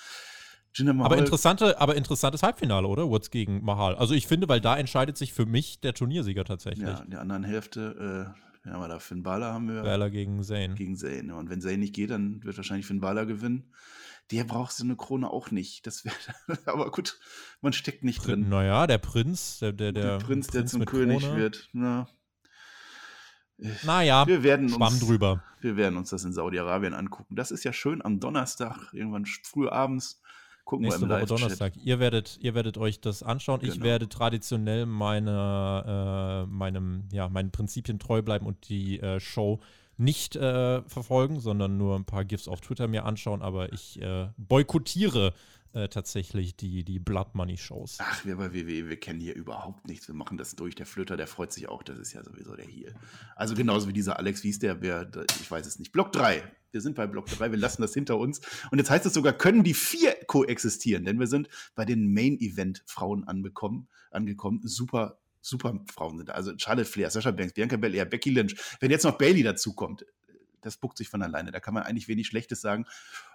[0.98, 3.08] Aber, interessante, aber interessantes Halbfinale, oder?
[3.08, 3.94] Woods gegen Mahal.
[3.94, 6.88] Also ich finde, weil da entscheidet sich für mich der Turniersieger tatsächlich.
[6.88, 8.34] Ja, in der anderen Hälfte
[8.66, 8.98] äh, haben wir da?
[8.98, 9.82] Finn Balor haben wir.
[9.82, 10.74] Balor gegen Zane.
[10.74, 11.32] Gegen Zane.
[11.36, 13.70] Und wenn Zane nicht geht, dann wird wahrscheinlich Finn Balor gewinnen.
[14.30, 15.86] Der braucht so eine Krone auch nicht.
[15.86, 16.14] Das wäre,
[16.66, 17.18] aber gut,
[17.60, 18.48] man steckt nicht drin.
[18.48, 21.36] Naja, der Prinz, der, der, der, der Prinz, der zum König Krone.
[21.36, 21.68] wird.
[21.72, 22.08] Na,
[23.84, 25.42] naja, wir werden uns, drüber.
[25.60, 27.36] Wir werden uns das in Saudi-Arabien angucken.
[27.36, 30.20] Das ist ja schön am Donnerstag, irgendwann früh abends.
[30.64, 31.76] Gucken Nächste wir im Woche Donnerstag.
[31.76, 33.60] Ihr werdet, ihr werdet euch das anschauen.
[33.60, 33.72] Genau.
[33.72, 39.60] Ich werde traditionell meine, äh, meinem, ja, meinen Prinzipien treu bleiben und die äh, Show
[39.96, 43.42] nicht äh, verfolgen, sondern nur ein paar GIFs auf Twitter mir anschauen.
[43.42, 45.34] Aber ich äh, boykottiere
[45.74, 47.98] äh, tatsächlich die, die Blood Money Shows.
[48.00, 50.06] Ach, wir bei WWE, wir kennen hier überhaupt nichts.
[50.06, 50.74] Wir machen das durch.
[50.76, 51.82] Der Flöter, der freut sich auch.
[51.82, 52.94] Das ist ja sowieso der Heel.
[53.34, 54.82] Also genauso wie dieser Alex, wie ist der?
[54.82, 55.90] Wer, ich weiß es nicht.
[55.90, 56.44] Block 3.
[56.70, 57.50] Wir sind bei Block 3.
[57.50, 58.40] Wir lassen das hinter uns.
[58.70, 61.04] Und jetzt heißt es sogar, können die vier koexistieren?
[61.04, 63.88] Denn wir sind bei den Main Event Frauen angekommen.
[64.62, 66.30] Super super Frauen sind.
[66.30, 68.56] Also Charlotte Flair, Sasha Banks, Bianca Belair, Becky Lynch.
[68.80, 70.04] Wenn jetzt noch Bailey dazu kommt,
[70.62, 71.52] das buckt sich von alleine.
[71.52, 72.86] Da kann man eigentlich wenig Schlechtes sagen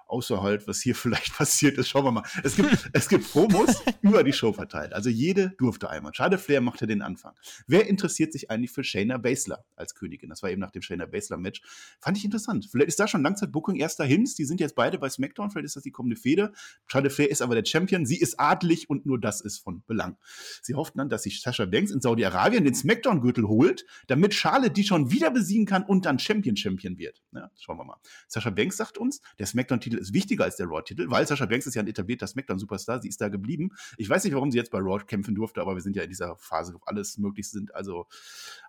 [0.10, 1.90] außer halt, was hier vielleicht passiert ist.
[1.90, 2.24] Schauen wir mal.
[2.44, 4.94] Es gibt, es gibt Promos über die Show verteilt.
[4.94, 6.14] Also jede durfte einmal.
[6.14, 7.34] Schade, Flair machte den Anfang.
[7.68, 10.30] Wer interessiert sich eigentlich für Shayna Baszler als Königin?
[10.30, 11.62] Das war eben nach dem Shayna Baszler-Match.
[12.00, 12.68] Fand ich interessant.
[12.72, 14.36] Vielleicht ist da schon Langzeit-Booking erster Hints.
[14.36, 15.52] Die sind jetzt beide bei SmackDown.
[15.52, 16.52] Vielleicht ist das die kommende Fehde.
[16.88, 18.06] Schade, Flair ist aber der Champion.
[18.06, 20.18] Sie ist adlig und nur das ist von Belang.
[20.62, 24.84] Sie hofften dann, dass sich Sascha Banks in Saudi-Arabien den SmackDown-Gürtel holt, damit Charlotte die
[24.84, 27.22] schon wieder besiegen kann und dann Champion-Champion wird.
[27.32, 27.98] Ja, schauen wir mal.
[28.28, 31.76] Sascha Banks sagt uns, der SmackDown-Titel ist wichtiger als der Raw-Titel, weil Sascha Banks ist
[31.76, 33.02] ja ein etablierter SmackDown-Superstar.
[33.02, 33.72] Sie ist da geblieben.
[33.98, 36.10] Ich weiß nicht, warum sie jetzt bei Raw kämpfen durfte, aber wir sind ja in
[36.10, 37.74] dieser Phase, wo alles möglich sind.
[37.76, 38.08] Also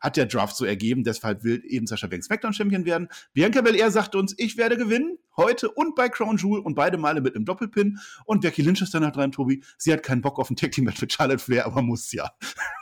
[0.00, 1.04] hat der Draft so ergeben.
[1.04, 3.08] Deshalb will eben Sascha Banks SmackDown-Champion werden.
[3.32, 5.18] Bianca Belair sagt uns, ich werde gewinnen.
[5.36, 7.98] Heute und bei Crown Jewel und beide Male mit einem Doppelpin.
[8.24, 9.62] Und Becky Lynch ist danach dran, Tobi.
[9.78, 12.30] Sie hat keinen Bock auf ein Tag-Team-Match mit Charlotte Flair, aber muss ja.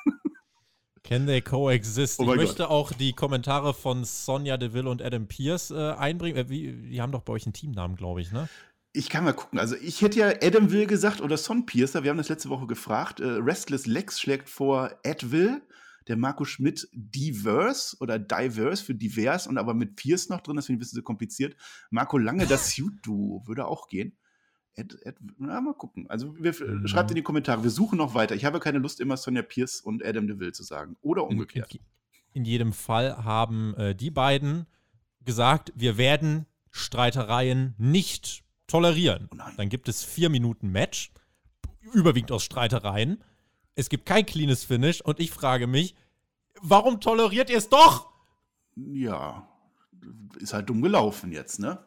[1.09, 2.21] Can they coexist?
[2.21, 2.71] Oh ich möchte Gott.
[2.71, 6.37] auch die Kommentare von Sonja Deville und Adam Pierce äh, einbringen.
[6.37, 8.47] Äh, wie, die haben doch bei euch einen Teamnamen, glaube ich, ne?
[8.93, 9.59] Ich kann mal gucken.
[9.59, 12.03] Also ich hätte ja Adam Will gesagt oder Son Piercer.
[12.03, 13.21] Wir haben das letzte Woche gefragt.
[13.21, 15.63] Äh, Restless Lex schlägt vor Ed Will.
[16.09, 20.57] Der Marco Schmidt Diverse oder Diverse für divers und aber mit Pierce noch drin.
[20.57, 21.57] Das finde ich ein bisschen so kompliziert.
[21.89, 24.15] Marco Lange, das Suit-Duo würde auch gehen.
[24.79, 26.09] Ed, Ed, na, mal gucken.
[26.09, 26.87] Also wir, mhm.
[26.87, 27.63] schreibt in die Kommentare.
[27.65, 28.37] Wir suchen noch weiter.
[28.37, 30.97] Ich habe keine Lust, immer Sonja Pierce und Adam DeVille zu sagen.
[31.03, 31.75] Oder umgekehrt.
[31.75, 31.81] In,
[32.35, 34.67] in jedem Fall haben äh, die beiden
[35.25, 39.29] gesagt, wir werden Streitereien nicht tolerieren.
[39.33, 41.11] Oh Dann gibt es vier Minuten Match,
[41.93, 43.23] überwiegend aus Streitereien.
[43.75, 45.97] Es gibt kein cleanes Finish und ich frage mich,
[46.61, 48.13] warum toleriert ihr es doch?
[48.77, 49.49] Ja,
[50.39, 51.85] ist halt dumm gelaufen jetzt, ne?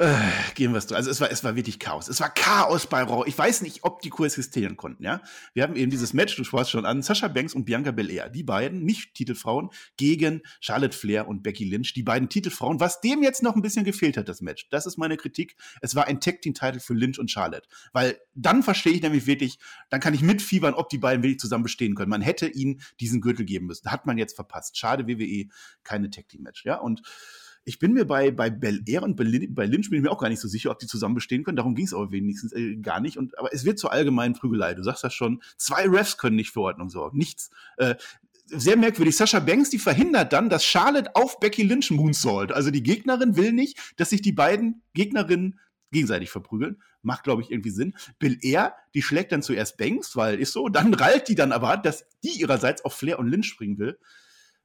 [0.00, 0.14] Äh,
[0.54, 0.96] gehen wir es durch.
[0.96, 2.08] Also es war, es war wirklich Chaos.
[2.08, 3.28] Es war Chaos bei Raw.
[3.28, 5.20] Ich weiß nicht, ob die koexistieren konnten, ja.
[5.52, 8.30] Wir haben eben dieses Match, du sprachst schon an, Sascha Banks und Bianca Belair.
[8.30, 11.92] Die beiden, nicht Titelfrauen, gegen Charlotte Flair und Becky Lynch.
[11.92, 12.80] Die beiden Titelfrauen.
[12.80, 14.70] Was dem jetzt noch ein bisschen gefehlt hat, das Match.
[14.70, 15.56] Das ist meine Kritik.
[15.82, 17.68] Es war ein Tag-Team-Titel für Lynch und Charlotte.
[17.92, 19.58] Weil dann verstehe ich nämlich wirklich,
[19.90, 22.08] dann kann ich mitfiebern, ob die beiden wirklich zusammen bestehen können.
[22.08, 23.90] Man hätte ihnen diesen Gürtel geben müssen.
[23.90, 24.78] Hat man jetzt verpasst.
[24.78, 25.48] Schade, WWE,
[25.84, 26.76] keine Tag-Team-Match, ja.
[26.76, 27.02] Und
[27.64, 30.28] ich bin mir bei, bei Bel Air und bei Lynch bin ich mir auch gar
[30.28, 31.56] nicht so sicher, ob die zusammen bestehen können.
[31.56, 33.18] Darum ging es aber wenigstens äh, gar nicht.
[33.18, 34.74] Und, aber es wird zur allgemeinen Prügelei.
[34.74, 35.42] Du sagst das schon.
[35.56, 37.18] Zwei Refs können nicht für Ordnung sorgen.
[37.18, 37.50] Nichts.
[37.76, 37.96] Äh,
[38.46, 39.16] sehr merkwürdig.
[39.16, 42.50] Sascha Banks, die verhindert dann, dass Charlotte auf Becky Lynch moonsault.
[42.50, 45.60] Also die Gegnerin will nicht, dass sich die beiden Gegnerinnen
[45.92, 46.82] gegenseitig verprügeln.
[47.02, 47.94] Macht, glaube ich, irgendwie Sinn.
[48.18, 50.68] Bill Air, die schlägt dann zuerst Banks, weil ist so.
[50.68, 53.98] Dann rallt die dann aber, dass die ihrerseits auf Flair und Lynch springen will.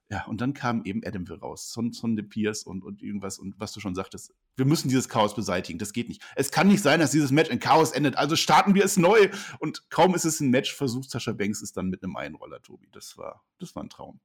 [0.10, 3.60] Ja, und dann kam eben Adamville raus, Son, Son de Pierce und, und irgendwas und
[3.60, 4.32] was du schon sagtest.
[4.56, 6.22] Wir müssen dieses Chaos beseitigen, das geht nicht.
[6.36, 9.30] Es kann nicht sein, dass dieses Match in Chaos endet, also starten wir es neu.
[9.60, 12.88] Und kaum ist es ein Match, versucht Sascha Banks es dann mit einem Einroller, Tobi.
[12.91, 14.20] Das war, das war ein Traum.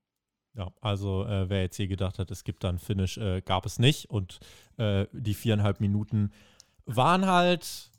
[0.55, 3.65] Ja, also äh, wer jetzt hier gedacht hat, es gibt da ein Finish, äh, gab
[3.65, 4.11] es nicht.
[4.11, 4.41] Und
[4.77, 6.31] äh, die viereinhalb Minuten
[6.85, 7.91] waren halt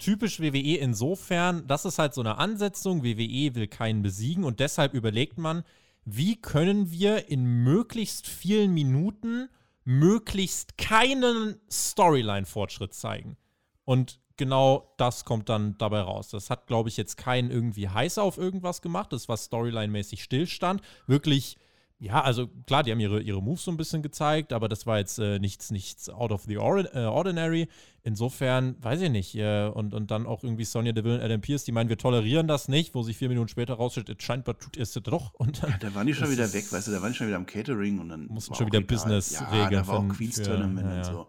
[0.00, 4.94] typisch WWE insofern, das ist halt so eine Ansetzung, WWE will keinen besiegen und deshalb
[4.94, 5.62] überlegt man,
[6.04, 9.48] wie können wir in möglichst vielen Minuten
[9.84, 13.36] möglichst keinen Storyline-Fortschritt zeigen.
[13.84, 16.28] Und genau das kommt dann dabei raus.
[16.28, 19.12] Das hat, glaube ich, jetzt keinen irgendwie heiß auf irgendwas gemacht.
[19.12, 20.82] Das war Storyline-mäßig Stillstand.
[21.06, 21.56] Wirklich
[22.02, 24.98] ja, also klar, die haben ihre, ihre Moves so ein bisschen gezeigt, aber das war
[24.98, 27.68] jetzt äh, nichts, nichts out of the äh, ordinary.
[28.02, 29.36] Insofern, weiß ich nicht.
[29.36, 32.48] Äh, und, und dann auch irgendwie Sonja Deville und Adam Pierce, die meinen, wir tolerieren
[32.48, 35.32] das nicht, wo sich vier Minuten später rausstellt, scheinbar tut es doch.
[35.38, 37.28] Und dann, ja, da waren die schon wieder weg, weißt du, da waren die schon
[37.28, 38.26] wieder am Catering und dann.
[38.26, 39.70] Mussten schon wieder Business ja, regeln.
[39.70, 41.28] Da war auch Queens Tournament ja, und so.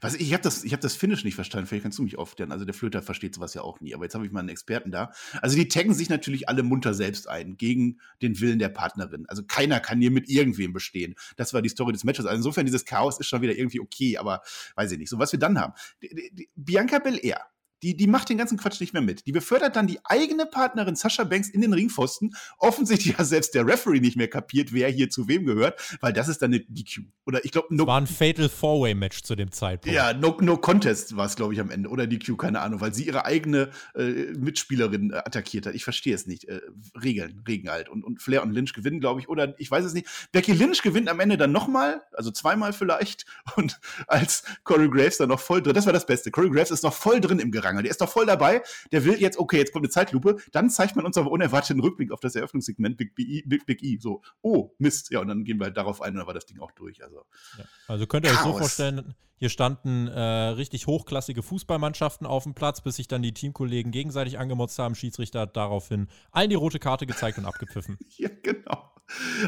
[0.00, 1.66] Was, ich habe das, hab das Finish nicht verstanden.
[1.66, 2.52] Vielleicht kannst du mich aufklären.
[2.52, 3.94] Also der Flöter versteht sowas ja auch nie.
[3.94, 5.12] Aber jetzt habe ich mal einen Experten da.
[5.40, 9.26] Also die taggen sich natürlich alle munter selbst ein gegen den Willen der Partnerin.
[9.28, 11.14] Also keiner kann hier mit irgendwem bestehen.
[11.36, 12.26] Das war die Story des Matches.
[12.26, 14.18] Also insofern dieses Chaos ist schon wieder irgendwie okay.
[14.18, 14.42] Aber
[14.74, 15.10] weiß ich nicht.
[15.10, 15.74] So was wir dann haben.
[16.02, 17.46] Die, die, die, Bianca Belair
[17.82, 19.26] die, die macht den ganzen Quatsch nicht mehr mit.
[19.26, 22.34] Die befördert dann die eigene Partnerin Sascha Banks in den Ringpfosten.
[22.58, 26.28] Offensichtlich hat selbst der Referee nicht mehr kapiert, wer hier zu wem gehört, weil das
[26.28, 27.02] ist dann eine DQ.
[27.26, 29.94] Oder ich glaube, no war ein Fatal Four-Way-Match zu dem Zeitpunkt.
[29.94, 31.88] Ja, No, no Contest war es, glaube ich, am Ende.
[31.88, 35.74] Oder DQ, keine Ahnung, weil sie ihre eigene äh, Mitspielerin äh, attackiert hat.
[35.74, 36.44] Ich verstehe es nicht.
[36.44, 36.60] Äh,
[37.00, 37.88] Regeln, Regeln halt.
[37.88, 39.28] Und, und Flair und Lynch gewinnen, glaube ich.
[39.28, 40.06] Oder ich weiß es nicht.
[40.32, 43.26] Becky Lynch gewinnt am Ende dann nochmal, also zweimal vielleicht.
[43.56, 46.30] Und als Corey Graves dann noch voll drin, das war das Beste.
[46.30, 47.82] Corey Graves ist noch voll drin im Gerangel.
[47.82, 48.62] Der ist doch voll dabei.
[48.92, 50.36] Der will jetzt, okay, jetzt kommt eine Zeitlupe.
[50.52, 53.98] Dann zeigt man uns aber unerwarteten Rückblick auf das Eröffnungssegment Big, B, Big, Big E.
[54.00, 55.10] So, oh, Mist.
[55.10, 57.02] Ja, und dann gehen wir halt darauf ein und dann war das Ding auch durch.
[57.02, 57.24] Also,
[57.58, 57.64] ja.
[57.88, 62.80] also könnt ihr euch so vorstellen, hier standen äh, richtig hochklassige Fußballmannschaften auf dem Platz,
[62.80, 64.94] bis sich dann die Teamkollegen gegenseitig angemotzt haben.
[64.94, 67.98] Schiedsrichter hat daraufhin allen die rote Karte gezeigt und abgepfiffen.
[68.16, 68.92] ja, genau.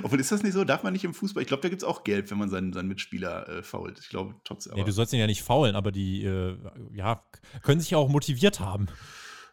[0.03, 0.65] Obwohl, ist das nicht so?
[0.65, 1.43] Darf man nicht im Fußball?
[1.43, 3.99] Ich glaube, da gibt es auch Gelb, wenn man seinen, seinen Mitspieler äh, fault.
[4.01, 4.75] Ich glaube trotzdem.
[4.75, 6.57] Nee, du sollst ihn ja nicht faulen, aber die äh,
[6.93, 7.25] ja,
[7.63, 8.87] können sich ja auch motiviert haben.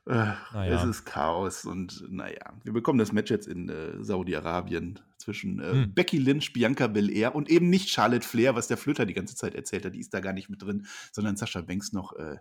[0.08, 0.76] Äh, naja.
[0.76, 5.72] Es ist Chaos und naja, wir bekommen das Match jetzt in äh, Saudi-Arabien zwischen äh,
[5.72, 5.94] hm.
[5.96, 9.56] Becky Lynch, Bianca Belair und eben nicht Charlotte Flair, was der Flöter die ganze Zeit
[9.56, 9.96] erzählt hat.
[9.96, 12.38] Die ist da gar nicht mit drin, sondern Sascha Banks noch äh,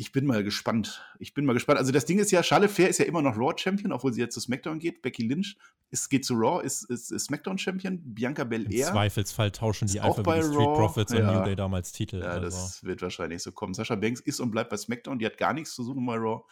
[0.00, 1.04] ich bin mal gespannt.
[1.18, 1.80] Ich bin mal gespannt.
[1.80, 4.32] Also das Ding ist ja, Charlotte Flair ist ja immer noch Raw-Champion, obwohl sie jetzt
[4.32, 5.02] zu SmackDown geht.
[5.02, 5.58] Becky Lynch
[5.90, 8.00] ist, geht zu Raw, ist, ist, ist SmackDown-Champion.
[8.14, 8.86] Bianca Belair.
[8.86, 11.28] Im Zweifelsfall tauschen die einfach die Street Profits ja.
[11.28, 12.20] und New Day damals Titel.
[12.20, 12.44] Ja, also.
[12.44, 13.74] das wird wahrscheinlich so kommen.
[13.74, 15.18] Sascha Banks ist und bleibt bei SmackDown.
[15.18, 16.44] Die hat gar nichts zu suchen bei Raw.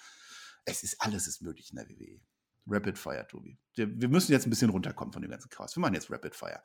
[0.64, 2.20] Es ist alles ist möglich in der WWE.
[2.66, 3.56] Rapid Fire, Tobi.
[3.76, 5.76] Wir müssen jetzt ein bisschen runterkommen von dem ganzen Chaos.
[5.76, 6.60] Wir machen jetzt Rapid Fire.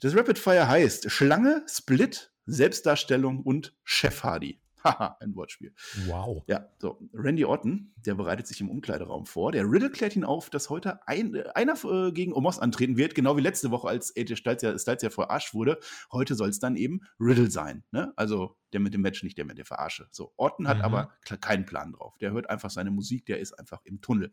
[0.00, 4.60] Das Rapid Fire heißt Schlange, Split, Selbstdarstellung und Chef Hardy.
[4.84, 5.72] Haha, ein Wortspiel.
[6.06, 6.42] Wow.
[6.46, 6.98] Ja, so.
[7.12, 9.52] Randy Orton, der bereitet sich im Umkleideraum vor.
[9.52, 13.14] Der Riddle klärt ihn auf, dass heute ein, äh, einer äh, gegen Omos antreten wird,
[13.14, 15.78] genau wie letzte Woche, als AJ Styles ja, Styles ja verarscht wurde.
[16.12, 17.84] Heute soll es dann eben Riddle sein.
[17.90, 18.12] Ne?
[18.16, 20.08] Also der mit dem Match, nicht der mit der Verarsche.
[20.10, 20.84] So, Orton hat mhm.
[20.84, 22.16] aber keinen Plan drauf.
[22.18, 24.30] Der hört einfach seine Musik, der ist einfach im Tunnel.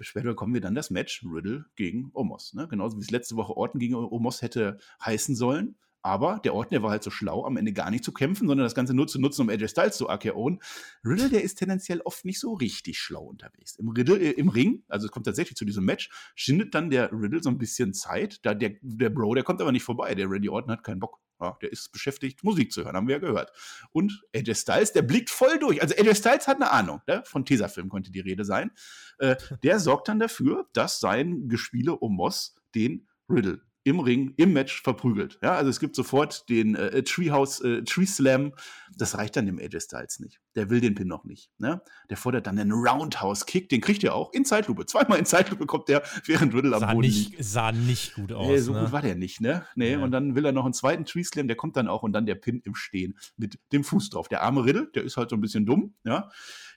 [0.00, 2.52] Später bekommen wir dann das Match Riddle gegen Omos.
[2.54, 2.66] Ne?
[2.68, 5.76] Genauso wie es letzte Woche Orton gegen Omos hätte heißen sollen.
[6.04, 8.74] Aber der Orton, war halt so schlau, am Ende gar nicht zu kämpfen, sondern das
[8.74, 10.60] Ganze nur zu nutzen, um AJ Styles zu AKOen.
[11.02, 13.76] Riddle, der ist tendenziell oft nicht so richtig schlau unterwegs.
[13.76, 17.10] Im, Riddle, äh, im Ring, also es kommt tatsächlich zu diesem Match, schindet dann der
[17.10, 18.44] Riddle so ein bisschen Zeit.
[18.44, 20.14] Da der, der Bro, der kommt aber nicht vorbei.
[20.14, 21.20] Der Randy Orton hat keinen Bock.
[21.40, 23.50] Ja, der ist beschäftigt, Musik zu hören, haben wir ja gehört.
[23.90, 25.80] Und AJ Styles, der blickt voll durch.
[25.80, 27.22] Also AJ Styles hat eine Ahnung, ne?
[27.24, 28.72] von Tesafilm konnte die Rede sein.
[29.18, 34.52] Äh, der sorgt dann dafür, dass sein Gespiele um Moss den Riddle im Ring, im
[34.52, 35.38] Match verprügelt.
[35.42, 38.52] Ja, also es gibt sofort den äh, Treehouse, äh, Tree Slam.
[38.96, 40.40] Das reicht dann dem AJ Styles nicht.
[40.56, 41.50] Der will den Pin noch nicht.
[41.58, 41.82] Ne?
[42.08, 44.86] Der fordert dann einen Roundhouse Kick, den kriegt er auch in Zeitlupe.
[44.86, 47.44] Zweimal in Zeitlupe kommt der, während Riddle am Boden nicht, liegt.
[47.44, 48.48] Sah nicht gut aus.
[48.48, 48.80] Nee, so ne?
[48.80, 49.66] gut war der nicht, ne?
[49.74, 49.98] Nee, ja.
[49.98, 52.24] und dann will er noch einen zweiten Tree Slam, der kommt dann auch und dann
[52.24, 54.28] der Pin im Stehen mit dem Fuß drauf.
[54.28, 56.30] Der arme Riddle, der ist halt so ein bisschen dumm, ja.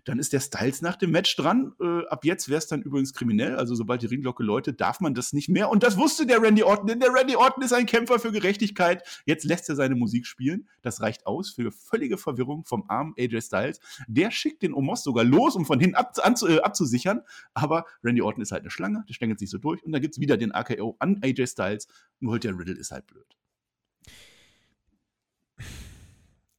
[0.08, 1.74] Dann ist der Styles nach dem Match dran.
[1.82, 3.58] Äh, ab jetzt wäre es dann übrigens kriminell.
[3.58, 5.70] Also sobald die Ringglocke läutet, darf man das nicht mehr.
[5.70, 9.06] Und das wusste der Randy Orton, denn der Randy Orton ist ein Kämpfer für Gerechtigkeit.
[9.26, 10.70] Jetzt lässt er seine Musik spielen.
[10.82, 13.82] Das reicht aus für völlige Verwirrung vom armen AJ Styles.
[14.08, 17.20] Der schickt den Omos sogar los, um von hinten ab, äh, abzusichern.
[17.54, 19.84] Aber Randy Orton ist halt eine Schlange, der stängelt sich so durch.
[19.84, 21.88] Und dann gibt es wieder den AKO an AJ Styles.
[22.22, 23.36] Nur halt der Riddle ist halt blöd.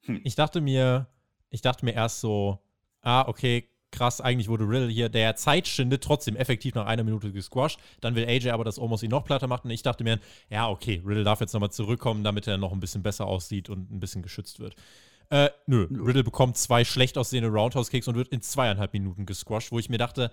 [0.02, 0.20] Hm.
[0.24, 1.06] Ich dachte mir,
[1.48, 2.60] ich dachte mir erst so,
[3.02, 7.32] ah, okay, krass, eigentlich wurde Riddle hier, der Zeit schindet, trotzdem effektiv nach einer Minute
[7.32, 7.78] gesquashed.
[8.00, 9.64] Dann will AJ aber, dass Omos ihn noch platter macht.
[9.64, 10.18] Und ich dachte mir,
[10.50, 13.90] ja, okay, Riddle darf jetzt nochmal zurückkommen, damit er noch ein bisschen besser aussieht und
[13.90, 14.76] ein bisschen geschützt wird.
[15.30, 19.78] Äh, nö, Riddle bekommt zwei schlecht aussehende Roundhouse-Kicks und wird in zweieinhalb Minuten gesquashed, wo
[19.78, 20.30] ich mir dachte,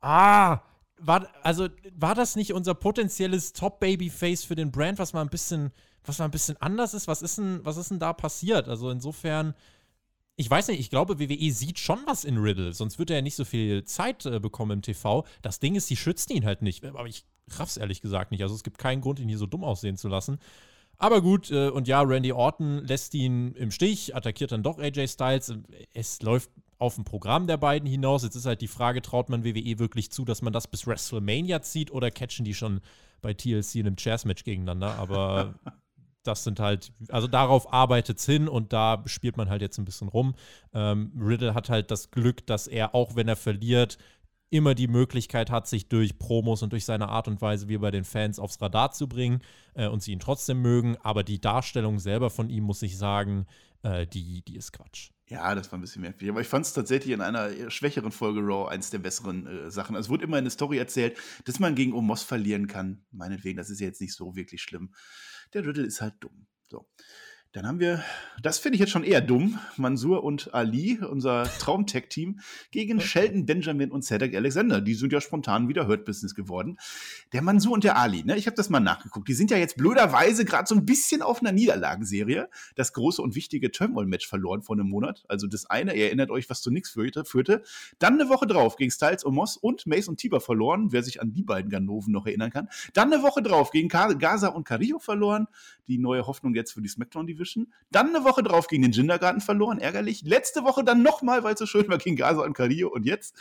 [0.00, 0.60] ah,
[0.98, 5.72] war, also, war das nicht unser potenzielles Top-Baby-Face für den Brand, was mal ein bisschen,
[6.04, 7.08] was mal ein bisschen anders ist?
[7.08, 8.68] Was ist denn, was ist denn da passiert?
[8.68, 9.54] Also insofern,
[10.42, 13.22] ich weiß nicht, ich glaube, WWE sieht schon was in Riddle, sonst würde er ja
[13.22, 15.24] nicht so viel Zeit äh, bekommen im TV.
[15.40, 16.84] Das Ding ist, sie schützt ihn halt nicht.
[16.84, 18.42] Aber ich raff's ehrlich gesagt nicht.
[18.42, 20.40] Also es gibt keinen Grund, ihn hier so dumm aussehen zu lassen.
[20.98, 25.06] Aber gut, äh, und ja, Randy Orton lässt ihn im Stich, attackiert dann doch AJ
[25.06, 25.54] Styles.
[25.94, 28.24] Es läuft auf ein Programm der beiden hinaus.
[28.24, 31.62] Jetzt ist halt die Frage, traut man WWE wirklich zu, dass man das bis WrestleMania
[31.62, 32.80] zieht oder catchen die schon
[33.20, 34.98] bei TLC in einem Chairs-Match gegeneinander?
[34.98, 35.54] Aber
[36.22, 39.84] das sind halt, also darauf arbeitet es hin und da spielt man halt jetzt ein
[39.84, 40.34] bisschen rum.
[40.72, 43.98] Ähm, Riddle hat halt das Glück, dass er, auch wenn er verliert,
[44.50, 47.90] immer die Möglichkeit hat, sich durch Promos und durch seine Art und Weise wie bei
[47.90, 49.40] den Fans aufs Radar zu bringen
[49.74, 50.96] äh, und sie ihn trotzdem mögen.
[51.02, 53.46] Aber die Darstellung selber von ihm, muss ich sagen,
[53.82, 55.10] äh, die, die ist Quatsch.
[55.28, 56.28] Ja, das war ein bisschen merkwürdig.
[56.28, 59.96] Aber ich fand es tatsächlich in einer schwächeren Folge Raw eins der besseren äh, Sachen.
[59.96, 63.06] Also es wurde immer eine Story erzählt, dass man gegen Omos verlieren kann.
[63.10, 64.92] Meinetwegen, das ist ja jetzt nicht so wirklich schlimm.
[65.54, 66.46] Der Riddle ist halt dumm.
[66.70, 66.86] So.
[67.52, 68.02] Dann haben wir,
[68.40, 73.90] das finde ich jetzt schon eher dumm, Mansur und Ali, unser Traum-Tech-Team, gegen Sheldon Benjamin
[73.90, 74.80] und Cedric Alexander.
[74.80, 76.78] Die sind ja spontan wieder Hurt Business geworden.
[77.34, 79.76] Der Mansur und der Ali, ne, ich habe das mal nachgeguckt, die sind ja jetzt
[79.76, 82.48] blöderweise gerade so ein bisschen auf einer Niederlagenserie.
[82.74, 85.22] Das große und wichtige Turmoil-Match verloren vor einem Monat.
[85.28, 87.62] Also das eine, ihr erinnert euch, was zu nichts führte, führte.
[87.98, 91.34] Dann eine Woche drauf gegen Styles, Omos und Mace und Tiber verloren, wer sich an
[91.34, 92.70] die beiden Ganoven noch erinnern kann.
[92.94, 95.48] Dann eine Woche drauf gegen Gaza und Carrillo verloren.
[95.86, 97.72] Die neue Hoffnung jetzt für die Smackdown-Division Division.
[97.90, 100.22] Dann eine Woche drauf gegen den Gindergarten verloren, ärgerlich.
[100.22, 102.88] Letzte Woche dann nochmal, weil es so schön war, gegen Gaza und Carillo.
[102.88, 103.36] Und jetzt,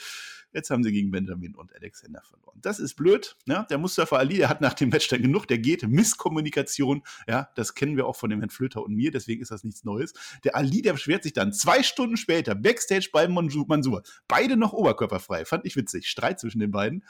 [0.53, 2.59] jetzt haben sie gegen Benjamin und Alexander verloren.
[2.61, 3.37] Das ist blöd.
[3.45, 3.63] Ja?
[3.63, 5.87] Der Mustafa Ali, der hat nach dem Match dann genug, der geht.
[5.87, 9.63] Misskommunikation, ja, das kennen wir auch von dem Herrn Flöter und mir, deswegen ist das
[9.63, 10.13] nichts Neues.
[10.43, 14.03] Der Ali, der beschwert sich dann zwei Stunden später, Backstage beim Mansur.
[14.27, 15.45] Beide noch oberkörperfrei.
[15.45, 16.07] Fand ich witzig.
[16.07, 17.03] Streit zwischen den beiden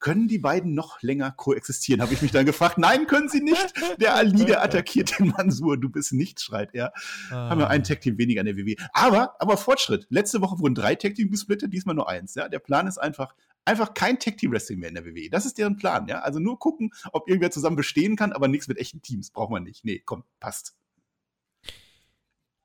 [0.00, 2.02] können die beiden noch länger koexistieren?
[2.02, 2.78] Habe ich mich dann gefragt.
[2.78, 3.72] Nein, können sie nicht.
[4.00, 5.78] Der Ali, der attackiert den Mansur.
[5.78, 6.92] Du bist nichts, schreit er.
[7.30, 7.50] Ah.
[7.50, 8.76] Haben wir ein Tag-Team weniger an der WW.
[8.92, 10.06] Aber, aber Fortschritt.
[10.10, 12.34] Letzte Woche wurden drei Tag-Teams gesplittet, diesmal nur eins.
[12.34, 12.48] Ja?
[12.48, 15.30] Der Plan ist einfach, einfach kein Tag-Team-Wrestling mehr in der WWE.
[15.30, 16.06] Das ist deren Plan.
[16.06, 16.20] Ja?
[16.20, 19.30] Also nur gucken, ob irgendwer zusammen bestehen kann, aber nichts mit echten Teams.
[19.30, 19.84] Braucht man nicht.
[19.84, 20.74] Nee, komm, passt.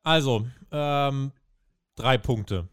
[0.03, 1.31] Also, ähm,
[1.95, 2.67] drei Punkte.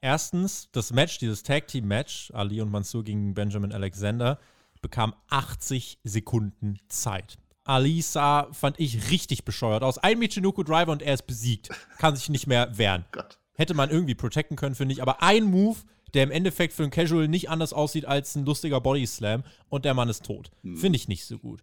[0.00, 4.38] Erstens, das Match, dieses Tag-Team-Match, Ali und Mansur gegen Benjamin Alexander,
[4.80, 7.36] bekam 80 Sekunden Zeit.
[7.64, 9.98] Ali sah, fand ich, richtig bescheuert aus.
[9.98, 11.68] Ein Michinoku Driver und er ist besiegt.
[11.98, 13.04] Kann sich nicht mehr wehren.
[13.12, 13.38] Gott.
[13.54, 15.02] Hätte man irgendwie protecten können, finde ich.
[15.02, 15.78] Aber ein Move,
[16.14, 19.84] der im Endeffekt für einen Casual nicht anders aussieht als ein lustiger Body Slam und
[19.84, 20.50] der Mann ist tot.
[20.62, 20.76] Hm.
[20.76, 21.60] Finde ich nicht so gut.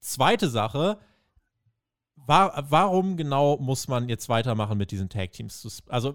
[0.00, 0.98] Zweite Sache,
[2.26, 5.82] war, warum genau muss man jetzt weitermachen mit diesen Tag Teams?
[5.88, 6.14] Also,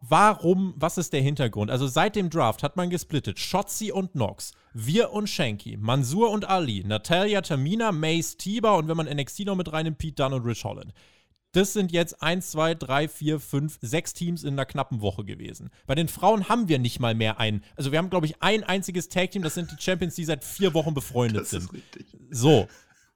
[0.00, 1.70] Warum, was ist der Hintergrund?
[1.70, 3.38] Also seit dem Draft hat man gesplittet.
[3.38, 8.96] Shotzi und Nox, wir und Shanky, Mansur und Ali, Natalia, Tamina, Mace, Tiber und wenn
[8.96, 10.92] man NXT noch mit reinnimmt, Pete Dunn und Rich Holland.
[11.52, 15.70] Das sind jetzt 1, 2, 3, 4, 5, 6 Teams in einer knappen Woche gewesen.
[15.86, 17.64] Bei den Frauen haben wir nicht mal mehr ein.
[17.74, 20.74] Also wir haben, glaube ich, ein einziges Tag-Team, das sind die Champions, die seit vier
[20.74, 21.64] Wochen befreundet das sind.
[21.64, 22.06] Ist richtig.
[22.30, 22.68] So,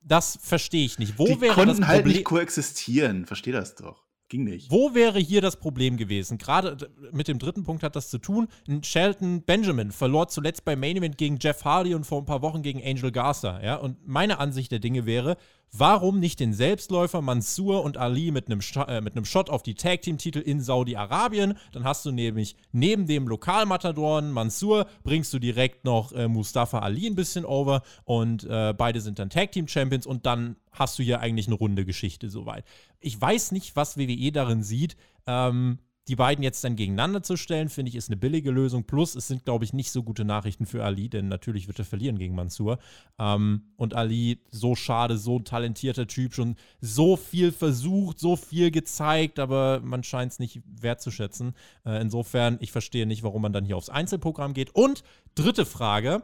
[0.03, 1.19] das verstehe ich nicht.
[1.19, 4.03] Wo die wäre konnten das halt nicht koexistieren, verstehe das doch.
[4.33, 4.71] Ging nicht.
[4.71, 6.39] Wo wäre hier das Problem gewesen?
[6.39, 8.49] Gerade mit dem dritten Punkt hat das zu tun.
[8.83, 12.63] Shelton Benjamin verlor zuletzt bei Main Event gegen Jeff Hardy und vor ein paar Wochen
[12.63, 13.63] gegen Angel Garza.
[13.63, 13.77] Ja?
[13.77, 15.37] Und meine Ansicht der Dinge wäre,
[15.75, 19.75] Warum nicht den Selbstläufer Mansur und Ali mit einem, äh, mit einem Shot auf die
[19.75, 21.55] Tag-Team-Titel in Saudi-Arabien?
[21.73, 27.07] Dann hast du nämlich neben dem Lokalmatadoren Mansur bringst du direkt noch äh, Mustafa Ali
[27.07, 31.47] ein bisschen over und äh, beide sind dann Tag-Team-Champions und dann hast du hier eigentlich
[31.47, 32.65] eine runde Geschichte soweit.
[33.01, 34.97] Ich weiß nicht, was WWE darin sieht.
[35.27, 38.85] Ähm, die beiden jetzt dann gegeneinander zu stellen, finde ich, ist eine billige Lösung.
[38.85, 41.85] Plus, es sind, glaube ich, nicht so gute Nachrichten für Ali, denn natürlich wird er
[41.85, 42.79] verlieren gegen Mansur.
[43.21, 48.73] Ähm, und Ali, so schade, so ein talentierter Typ, schon so viel versucht, so viel
[48.73, 51.55] gezeigt, aber man scheint es nicht wertzuschätzen.
[51.87, 54.75] Äh, insofern, ich verstehe nicht, warum man dann hier aufs Einzelprogramm geht.
[54.75, 56.23] Und dritte Frage.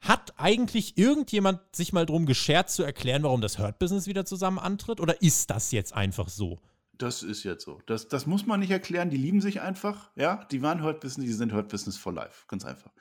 [0.00, 5.00] Hat eigentlich irgendjemand sich mal drum geschert zu erklären, warum das Hurt-Business wieder zusammen antritt?
[5.00, 6.58] Oder ist das jetzt einfach so?
[7.02, 7.80] Das ist jetzt so.
[7.86, 9.10] Das, das muss man nicht erklären.
[9.10, 10.12] Die lieben sich einfach.
[10.14, 12.44] Ja, die waren Hurt Business, die sind Hurt Business for Life.
[12.46, 12.92] Ganz einfach.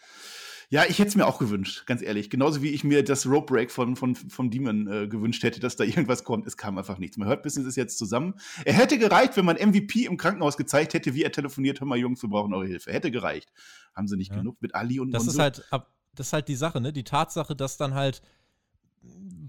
[0.70, 2.30] Ja, ich hätte es mir auch gewünscht, ganz ehrlich.
[2.32, 5.76] Genauso wie ich mir das Rope Break von, von, von Demon äh, gewünscht hätte, dass
[5.76, 6.48] da irgendwas kommt.
[6.48, 7.18] Es kam einfach nichts.
[7.18, 8.34] Man hört Business ist jetzt zusammen.
[8.66, 11.80] Er hätte gereicht, wenn man MVP im Krankenhaus gezeigt hätte, wie er telefoniert.
[11.80, 12.92] Hör mal, Jungs, wir brauchen eure Hilfe.
[12.92, 13.52] Hätte gereicht.
[13.94, 14.38] Haben sie nicht ja.
[14.38, 15.36] genug mit Ali und Das Monzo.
[15.36, 15.64] ist halt,
[16.16, 16.92] das ist halt die Sache, ne?
[16.92, 18.24] Die Tatsache, dass dann halt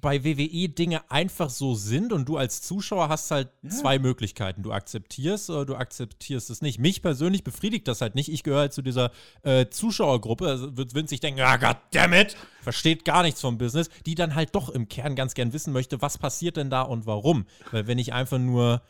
[0.03, 3.71] bei WWE Dinge einfach so sind und du als Zuschauer hast halt ja.
[3.71, 4.63] zwei Möglichkeiten.
[4.63, 6.81] Du akzeptierst oder du akzeptierst es nicht.
[6.81, 8.29] Mich persönlich befriedigt das halt nicht.
[8.29, 9.13] Ich gehöre halt zu dieser
[9.43, 14.17] äh, Zuschauergruppe, also wird Vince sich denken, ah, goddammit, versteht gar nichts vom Business, die
[14.17, 17.47] dann halt doch im Kern ganz gern wissen möchte, was passiert denn da und warum.
[17.71, 18.83] Weil wenn ich einfach nur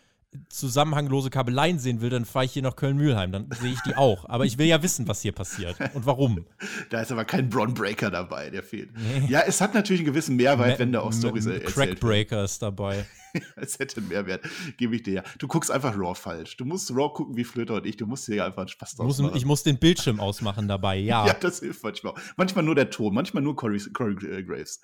[0.49, 3.33] zusammenhanglose Kabeleien sehen will, dann fahre ich hier nach Köln-Mühlheim.
[3.33, 4.29] Dann sehe ich die auch.
[4.29, 6.47] Aber ich will ja wissen, was hier passiert und warum.
[6.91, 8.91] Da ist aber kein Braun-Breaker dabei, der fehlt.
[8.97, 9.27] Nee.
[9.29, 13.07] Ja, es hat natürlich einen gewissen Mehrwert, wenn da auch Storys erzählt Crackbreaker ist dabei.
[13.57, 14.43] es hätte einen Mehrwert,
[14.77, 15.23] gebe ich dir ja.
[15.39, 16.57] Du guckst einfach Raw falsch.
[16.57, 17.97] Du musst Raw gucken wie Flöter und ich.
[17.97, 19.37] Du musst dir ja einfach einen Spaß draus machen.
[19.37, 21.27] Ich muss den Bildschirm ausmachen dabei, ja.
[21.27, 22.15] ja, das hilft manchmal.
[22.37, 24.81] Manchmal nur der Ton, manchmal nur Corey, Corey Graves.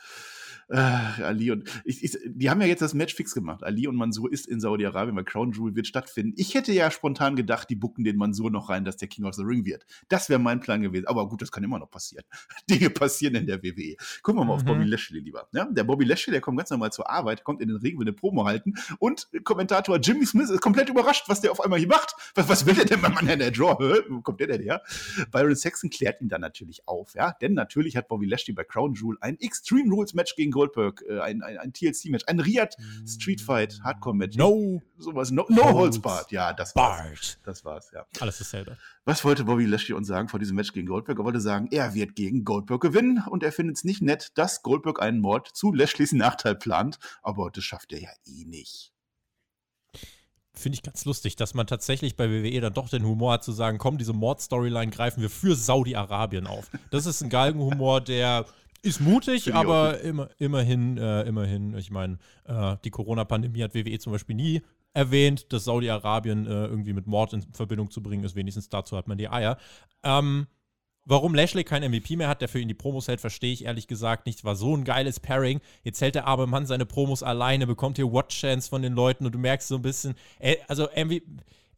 [0.68, 3.64] Äh, Ali und ich, ich, die haben ja jetzt das Match fix gemacht.
[3.64, 6.34] Ali und Mansur ist in Saudi-Arabien, weil Crown Jewel wird stattfinden.
[6.36, 9.34] Ich hätte ja spontan gedacht, die bucken den Mansur noch rein, dass der King of
[9.34, 9.86] the Ring wird.
[10.08, 11.06] Das wäre mein Plan gewesen.
[11.06, 12.24] Aber gut, das kann immer noch passieren.
[12.70, 13.96] Dinge passieren in der WWE.
[14.22, 14.50] Gucken wir mal mhm.
[14.50, 15.48] auf Bobby Lashley lieber.
[15.52, 18.04] Ja, der Bobby Lashley, der kommt ganz normal zur Arbeit, kommt in den Ring, will
[18.04, 21.88] eine Promo halten und Kommentator Jimmy Smith ist komplett überrascht, was der auf einmal hier
[21.88, 22.14] macht.
[22.34, 23.78] Was, was will der denn, mein Mann in der Draw?
[24.08, 24.82] Wo kommt der denn her?
[25.30, 28.94] Byron Saxon klärt ihn dann natürlich auf, ja, denn natürlich hat Bobby Lashley bei Crown
[28.94, 32.74] Jewel ein Extreme Rules Match gegen Goldberg, äh, ein, ein, ein TLC-Match, ein Riyadh
[33.06, 34.36] Street Fight Hardcore-Match.
[34.36, 34.82] No.
[34.98, 35.30] Sowas.
[35.30, 36.32] No, no Holds Barred.
[36.32, 37.38] Ja, das war's.
[37.44, 38.04] Das war's, ja.
[38.18, 38.76] Alles dasselbe.
[39.04, 41.20] Was wollte Bobby Lashley uns sagen vor diesem Match gegen Goldberg?
[41.20, 44.62] Er wollte sagen, er wird gegen Goldberg gewinnen und er findet es nicht nett, dass
[44.62, 48.92] Goldberg einen Mord zu Lashleys Nachteil plant, aber das schafft er ja eh nicht
[50.58, 53.52] finde ich ganz lustig, dass man tatsächlich bei WWE dann doch den Humor hat zu
[53.52, 56.70] sagen, komm, diese Mord-Storyline greifen wir für Saudi-Arabien auf.
[56.90, 58.44] Das ist ein Galgenhumor, der
[58.82, 64.12] ist mutig, aber immer, immerhin, äh, immerhin, ich meine, äh, die Corona-Pandemie hat WWE zum
[64.12, 64.62] Beispiel nie
[64.94, 68.36] erwähnt, dass Saudi-Arabien äh, irgendwie mit Mord in Verbindung zu bringen ist.
[68.36, 69.58] Wenigstens dazu hat man die Eier.
[70.02, 70.46] Ähm,
[71.10, 73.88] Warum Lashley kein MVP mehr hat, der für ihn die Promos hält, verstehe ich ehrlich
[73.88, 74.44] gesagt nicht.
[74.44, 75.62] War so ein geiles Pairing.
[75.82, 79.34] Jetzt hält der arme Mann seine Promos alleine, bekommt hier Watch-Chance von den Leuten und
[79.34, 80.16] du merkst so ein bisschen,
[80.66, 81.22] also MVP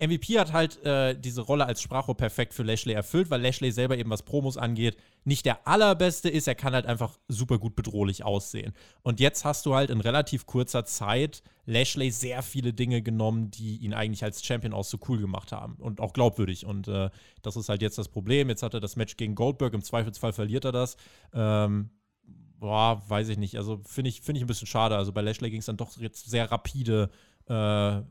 [0.01, 3.99] MVP hat halt äh, diese Rolle als Sprachrohr perfekt für Lashley erfüllt, weil Lashley selber
[3.99, 6.49] eben, was Promos angeht, nicht der allerbeste ist.
[6.49, 8.73] Er kann halt einfach super gut bedrohlich aussehen.
[9.03, 13.77] Und jetzt hast du halt in relativ kurzer Zeit Lashley sehr viele Dinge genommen, die
[13.77, 16.65] ihn eigentlich als Champion auch so cool gemacht haben und auch glaubwürdig.
[16.65, 17.11] Und äh,
[17.43, 18.49] das ist halt jetzt das Problem.
[18.49, 19.75] Jetzt hat er das Match gegen Goldberg.
[19.75, 20.97] Im Zweifelsfall verliert er das.
[21.35, 21.91] Ähm,
[22.59, 23.57] boah, weiß ich nicht.
[23.57, 24.97] Also finde ich, find ich ein bisschen schade.
[24.97, 27.11] Also bei Lashley ging es dann doch jetzt sehr rapide.
[27.47, 28.03] Äh,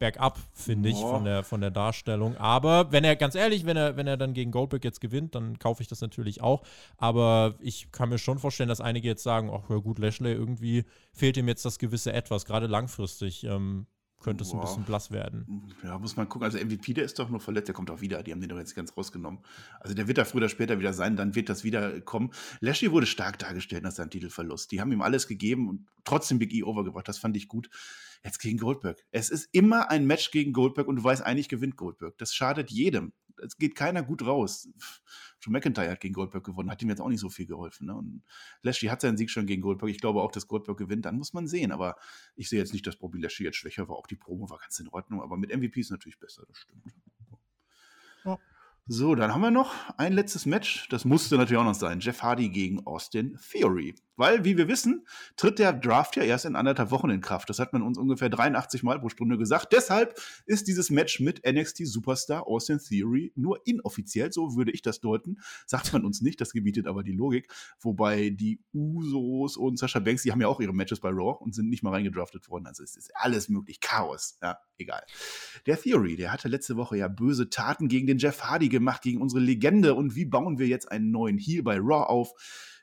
[0.00, 2.36] bergab, finde ich, von der, von der Darstellung.
[2.38, 5.58] Aber wenn er, ganz ehrlich, wenn er, wenn er dann gegen Goldberg jetzt gewinnt, dann
[5.60, 6.62] kaufe ich das natürlich auch.
[6.96, 10.84] Aber ich kann mir schon vorstellen, dass einige jetzt sagen, ach ja gut, Lashley, irgendwie
[11.12, 13.44] fehlt ihm jetzt das gewisse Etwas, gerade langfristig.
[13.44, 13.86] Ähm,
[14.20, 15.72] könnte es ein bisschen blass werden.
[15.82, 16.44] Ja, muss man gucken.
[16.44, 18.22] Also MVP, der ist doch nur verletzt, der kommt auch wieder.
[18.22, 19.40] Die haben den doch jetzt ganz rausgenommen.
[19.80, 22.30] Also der wird da früher oder später wieder sein, dann wird das wieder kommen.
[22.60, 24.72] Lashley wurde stark dargestellt nach seinem Titelverlust.
[24.72, 27.08] Die haben ihm alles gegeben und trotzdem Big E overgebracht.
[27.08, 27.70] Das fand ich gut
[28.24, 29.02] jetzt gegen Goldberg.
[29.10, 32.16] Es ist immer ein Match gegen Goldberg und du weißt, eigentlich gewinnt Goldberg.
[32.18, 33.12] Das schadet jedem.
[33.42, 34.68] Es geht keiner gut raus.
[35.38, 37.86] Schon McIntyre hat gegen Goldberg gewonnen, hat ihm jetzt auch nicht so viel geholfen.
[37.86, 37.94] Ne?
[37.94, 38.22] Und
[38.62, 39.90] Lashley hat seinen Sieg schon gegen Goldberg.
[39.90, 41.06] Ich glaube auch, dass Goldberg gewinnt.
[41.06, 41.72] Dann muss man sehen.
[41.72, 41.96] Aber
[42.36, 43.96] ich sehe jetzt nicht, dass Bobby Lashley jetzt schwächer war.
[43.96, 45.22] Auch die Promo war ganz in Ordnung.
[45.22, 46.84] Aber mit MVP ist natürlich besser, das stimmt.
[48.24, 48.38] Ja.
[48.86, 50.88] So, dann haben wir noch ein letztes Match.
[50.88, 52.00] Das musste natürlich auch noch sein.
[52.00, 53.94] Jeff Hardy gegen Austin Theory.
[54.20, 55.06] Weil, wie wir wissen,
[55.38, 57.48] tritt der Draft ja erst in anderthalb Wochen in Kraft.
[57.48, 59.72] Das hat man uns ungefähr 83 Mal pro Stunde gesagt.
[59.72, 65.00] Deshalb ist dieses Match mit NXT Superstar Austin Theory nur inoffiziell, so würde ich das
[65.00, 65.38] deuten.
[65.64, 67.50] Sagt man uns nicht, das gebietet aber die Logik.
[67.80, 71.54] Wobei die Usos und Sascha Banks, die haben ja auch ihre Matches bei Raw und
[71.54, 72.66] sind nicht mal reingedraftet worden.
[72.66, 73.80] Also es ist alles möglich.
[73.80, 74.36] Chaos.
[74.42, 75.02] Ja, egal.
[75.64, 79.22] Der Theory, der hatte letzte Woche ja böse Taten gegen den Jeff Hardy gemacht, gegen
[79.22, 79.94] unsere Legende.
[79.94, 82.34] Und wie bauen wir jetzt einen neuen Heel bei Raw auf?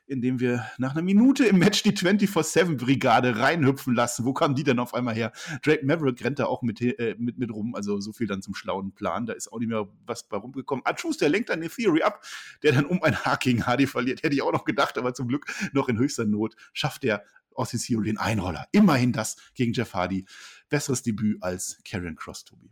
[0.08, 4.24] Indem wir nach einer Minute im Match die 24-7-Brigade reinhüpfen lassen.
[4.24, 5.32] Wo kamen die denn auf einmal her?
[5.62, 8.54] Drake Maverick rennt da auch mit, äh, mit, mit rum, also so viel dann zum
[8.54, 9.26] schlauen Plan.
[9.26, 10.84] Da ist auch nicht mehr was bei rumgekommen.
[10.86, 12.24] Achus, der lenkt dann eine Theory ab,
[12.62, 14.22] der dann um ein gegen Hardy verliert.
[14.22, 17.70] Hätte ich auch noch gedacht, aber zum Glück noch in höchster Not schafft er aus
[17.70, 18.66] der Theory den Einroller.
[18.72, 20.24] Immerhin das gegen Jeff Hardy.
[20.68, 22.70] Besseres Debüt als Karrion Cross, Tobi.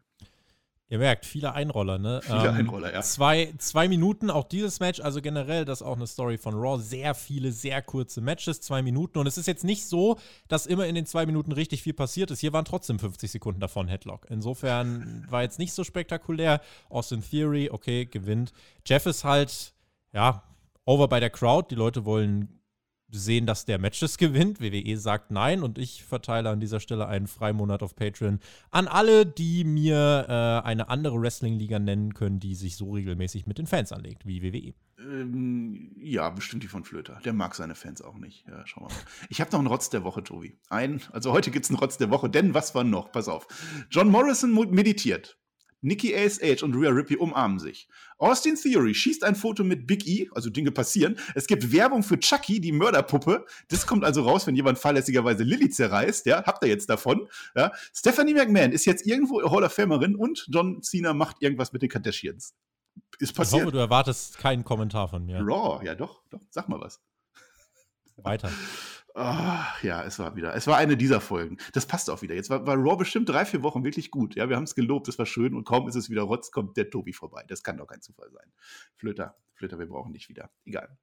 [0.88, 2.20] Ihr merkt, viele Einroller, ne?
[2.22, 3.02] Viele ähm, Einroller, ja.
[3.02, 6.80] Zwei, zwei Minuten, auch dieses Match, also generell, das ist auch eine Story von Raw.
[6.80, 9.18] Sehr viele, sehr kurze Matches, zwei Minuten.
[9.18, 10.16] Und es ist jetzt nicht so,
[10.46, 12.38] dass immer in den zwei Minuten richtig viel passiert ist.
[12.38, 14.26] Hier waren trotzdem 50 Sekunden davon Headlock.
[14.30, 16.60] Insofern war jetzt nicht so spektakulär.
[16.88, 18.52] Austin Theory, okay, gewinnt.
[18.86, 19.74] Jeff ist halt,
[20.12, 20.44] ja,
[20.84, 21.66] over bei der Crowd.
[21.68, 22.55] Die Leute wollen
[23.10, 24.60] sehen, dass der Matches gewinnt.
[24.60, 28.40] WWE sagt nein und ich verteile an dieser Stelle einen Freimonat auf Patreon
[28.70, 33.58] an alle, die mir äh, eine andere Wrestling-Liga nennen können, die sich so regelmäßig mit
[33.58, 34.74] den Fans anlegt, wie WWE.
[34.98, 37.20] Ähm, ja, bestimmt die von Flöter.
[37.24, 38.46] Der mag seine Fans auch nicht.
[38.48, 38.92] Ja, schauen mal.
[39.28, 40.58] Ich habe noch einen Rotz der Woche, Tobi.
[40.68, 43.12] Ein, also heute gibt es einen Rotz der Woche, denn was war noch?
[43.12, 43.46] Pass auf.
[43.90, 45.38] John Morrison meditiert.
[45.82, 47.88] Nikki ASH und Rhea Ripley umarmen sich.
[48.18, 51.18] Austin Theory schießt ein Foto mit Big E, also Dinge passieren.
[51.34, 53.44] Es gibt Werbung für Chucky, die Mörderpuppe.
[53.68, 56.26] Das kommt also raus, wenn jemand fahrlässigerweise Lilly zerreißt.
[56.26, 57.28] Ja, habt ihr jetzt davon.
[57.54, 57.72] Ja.
[57.94, 61.90] Stephanie McMahon ist jetzt irgendwo Hall of Famerin und John Cena macht irgendwas mit den
[61.90, 62.54] Kardashians.
[63.18, 63.60] Ist passiert.
[63.60, 65.40] Ich hoffe, du erwartest keinen Kommentar von mir.
[65.40, 66.40] Raw, ja doch, doch.
[66.50, 67.00] Sag mal was.
[68.16, 68.50] Weiter.
[69.18, 70.54] Oh, ja, es war wieder.
[70.54, 71.56] Es war eine dieser Folgen.
[71.72, 72.34] Das passt auch wieder.
[72.34, 74.34] Jetzt war, war Raw bestimmt drei, vier Wochen wirklich gut.
[74.34, 76.76] Ja, wir haben es gelobt, es war schön und kaum ist es wieder Rotz, kommt
[76.76, 77.42] der Tobi vorbei.
[77.48, 78.52] Das kann doch kein Zufall sein.
[78.94, 80.50] Flöter, Flöter, wir brauchen dich wieder.
[80.66, 80.98] Egal.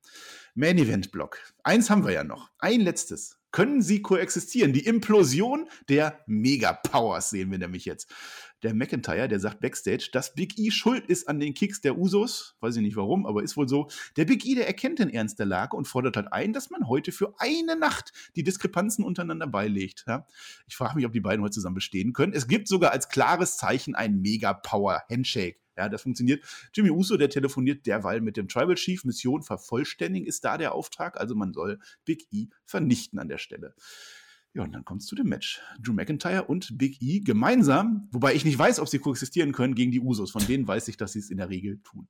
[0.53, 1.39] Main Event Block.
[1.63, 2.51] Eins haben wir ja noch.
[2.59, 3.42] Ein letztes.
[3.53, 4.73] Können sie koexistieren?
[4.73, 8.11] Die Implosion der Megapowers sehen wir nämlich jetzt
[8.63, 12.55] der McIntyre, der sagt backstage, dass Big E schuld ist an den Kicks der Usos.
[12.61, 13.89] Weiß ich nicht warum, aber ist wohl so.
[14.15, 16.87] Der Big E, der erkennt den Ernst der Lage und fordert halt ein, dass man
[16.87, 20.05] heute für eine Nacht die Diskrepanzen untereinander beilegt.
[20.07, 20.25] Ja?
[20.67, 22.33] Ich frage mich, ob die beiden heute zusammen bestehen können.
[22.33, 25.62] Es gibt sogar als klares Zeichen ein Mega-Power-Handshake.
[25.77, 26.43] Ja, das funktioniert.
[26.73, 29.03] Jimmy Uso, der telefoniert derweil mit dem Tribal Chief.
[29.05, 31.19] Mission vervollständigen ist da der Auftrag.
[31.19, 33.75] Also man soll Big E vernichten an der Stelle.
[34.53, 35.61] Ja, und dann kommt es zu dem Match.
[35.79, 39.91] Drew McIntyre und Big E gemeinsam, wobei ich nicht weiß, ob sie koexistieren können gegen
[39.91, 40.29] die Usos.
[40.29, 42.07] Von denen weiß ich, dass sie es in der Regel tun.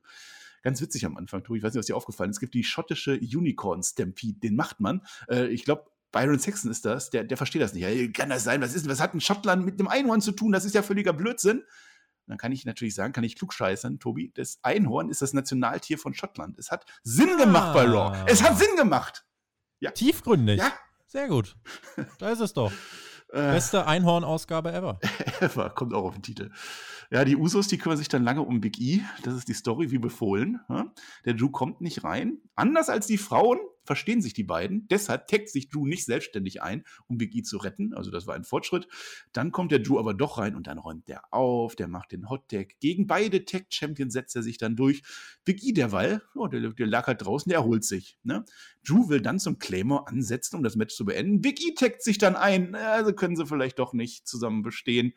[0.62, 1.60] Ganz witzig am Anfang, Tobi.
[1.60, 2.38] Ich weiß nicht, was dir aufgefallen ist.
[2.38, 4.40] Es gibt die schottische Unicorn Stampede.
[4.40, 5.02] Den macht man.
[5.30, 7.10] Äh, ich glaube, Byron Saxon ist das.
[7.10, 7.84] Der, der versteht das nicht.
[7.84, 8.62] Ja, kann das sein?
[8.62, 10.52] Was, ist, was hat ein Schottland mit einem Einhorn zu tun?
[10.52, 11.64] Das ist ja völliger Blödsinn.
[12.28, 16.14] Dann kann ich natürlich sagen, kann ich klugscheißern, Tobi, das Einhorn ist das Nationaltier von
[16.14, 16.58] Schottland.
[16.58, 17.74] Es hat Sinn gemacht ah.
[17.74, 18.26] bei Raw.
[18.28, 19.26] Es hat Sinn gemacht.
[19.80, 19.92] Ja.
[19.92, 20.60] Tiefgründig.
[20.60, 20.72] Ja,
[21.06, 21.56] sehr gut.
[22.20, 22.72] Da ist es doch.
[23.34, 23.54] Äh.
[23.54, 25.00] Beste Einhorn-Ausgabe ever.
[25.40, 26.52] ever, kommt auch auf den Titel.
[27.10, 29.02] Ja, die Usos, die kümmern sich dann lange um Big E.
[29.24, 30.60] Das ist die Story wie befohlen.
[31.26, 32.38] Der Drew kommt nicht rein.
[32.54, 34.88] Anders als die Frauen verstehen sich die beiden.
[34.88, 37.94] Deshalb taggt sich Drew nicht selbstständig ein, um Big E zu retten.
[37.94, 38.88] Also das war ein Fortschritt.
[39.32, 42.30] Dann kommt der Drew aber doch rein und dann räumt der auf, der macht den
[42.30, 42.80] Hot Tag.
[42.80, 45.04] Gegen beide Tag Champions setzt er sich dann durch.
[45.46, 48.18] Big E derweil, oh, der, der lag halt draußen, der erholt sich.
[48.24, 48.46] Ne?
[48.86, 51.42] Drew will dann zum Claymore ansetzen, um das Match zu beenden.
[51.42, 52.76] Big E taggt sich dann ein.
[52.76, 55.14] Also können sie vielleicht doch nicht zusammen bestehen.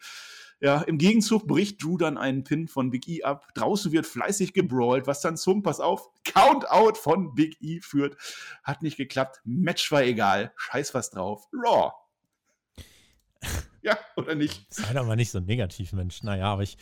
[0.60, 3.52] Ja, im Gegenzug bricht Drew dann einen Pin von Big E ab.
[3.54, 8.16] Draußen wird fleißig gebrawlt, was dann zum, pass auf, Countout von Big E führt.
[8.62, 9.40] Hat nicht geklappt.
[9.44, 10.52] Match war egal.
[10.56, 11.46] Scheiß was drauf.
[11.50, 11.92] Raw.
[13.80, 14.66] Ja, oder nicht?
[14.68, 16.22] Sei doch mal nicht so negativ, Mensch.
[16.24, 16.76] Naja, aber ich.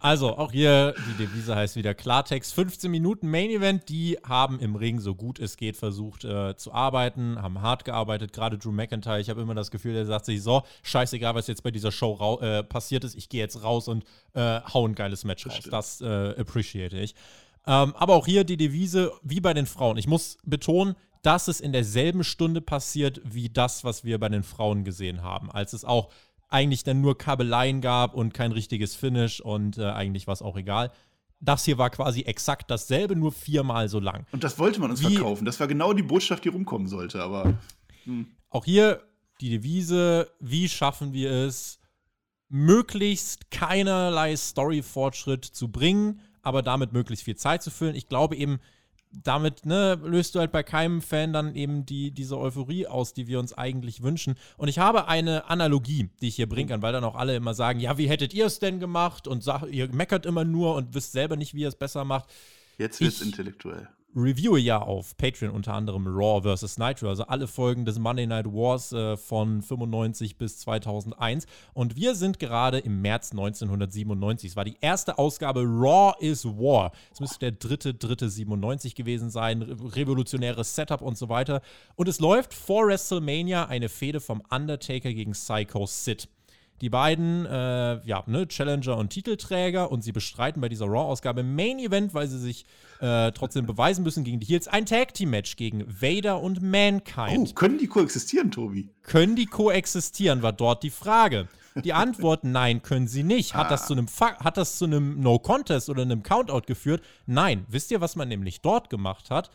[0.00, 2.52] Also, auch hier, die Devise heißt wieder Klartext.
[2.52, 3.88] 15 Minuten Main Event.
[3.88, 8.34] Die haben im Ring so gut es geht versucht äh, zu arbeiten, haben hart gearbeitet.
[8.34, 9.20] Gerade Drew McIntyre.
[9.20, 12.38] Ich habe immer das Gefühl, der sagt sich so: Scheißegal, was jetzt bei dieser Show
[12.42, 13.14] äh, passiert ist.
[13.14, 15.60] Ich gehe jetzt raus und äh, hau ein geiles Match raus.
[15.70, 17.14] Das äh, appreciate ich.
[17.66, 19.96] Ähm, aber auch hier die Devise, wie bei den Frauen.
[19.96, 24.42] Ich muss betonen, dass es in derselben Stunde passiert wie das, was wir bei den
[24.42, 26.10] Frauen gesehen haben, als es auch
[26.48, 30.56] eigentlich dann nur Kabeleien gab und kein richtiges Finish und äh, eigentlich war es auch
[30.56, 30.90] egal.
[31.38, 34.26] Das hier war quasi exakt dasselbe, nur viermal so lang.
[34.32, 35.44] Und das wollte man uns Wie, verkaufen.
[35.44, 37.54] Das war genau die Botschaft, die rumkommen sollte, aber.
[38.04, 38.26] Hm.
[38.50, 39.02] Auch hier
[39.40, 41.80] die Devise: Wie schaffen wir es,
[42.48, 47.94] möglichst keinerlei Story-Fortschritt zu bringen, aber damit möglichst viel Zeit zu füllen?
[47.94, 48.60] Ich glaube eben,
[49.12, 53.26] damit ne, löst du halt bei keinem Fan dann eben die, diese Euphorie aus, die
[53.26, 54.36] wir uns eigentlich wünschen.
[54.56, 57.54] Und ich habe eine Analogie, die ich hier bringen kann, weil dann auch alle immer
[57.54, 59.26] sagen, ja, wie hättet ihr es denn gemacht?
[59.26, 62.30] Und sag, ihr meckert immer nur und wisst selber nicht, wie ihr es besser macht.
[62.78, 66.78] Jetzt wird es intellektuell reviewe ja auf Patreon unter anderem Raw vs.
[66.78, 71.46] Nitro, also alle Folgen des Monday Night Wars äh, von 95 bis 2001.
[71.74, 74.50] Und wir sind gerade im März 1997.
[74.50, 76.92] Es war die erste Ausgabe Raw is War.
[77.12, 79.62] Es müsste der dritte, dritte 97 gewesen sein.
[79.62, 81.60] Revolutionäres Setup und so weiter.
[81.94, 86.28] Und es läuft vor WrestleMania eine Fehde vom Undertaker gegen Psycho Sid.
[86.80, 91.78] Die beiden, äh, ja, ne, Challenger und Titelträger und sie bestreiten bei dieser Raw-Ausgabe Main
[91.78, 92.64] Event, weil sie sich
[93.00, 97.50] äh, trotzdem beweisen müssen gegen die Heels, ein Tag-Team-Match gegen Vader und Mankind.
[97.50, 98.88] Oh, können die koexistieren, Tobi?
[99.02, 101.48] Können die koexistieren, war dort die Frage.
[101.84, 103.54] Die Antwort, nein, können sie nicht.
[103.54, 103.70] Hat ah.
[103.70, 107.02] das zu einem hat das zu einem No-Contest oder einem Countout geführt?
[107.26, 107.66] Nein.
[107.68, 109.50] Wisst ihr, was man nämlich dort gemacht hat?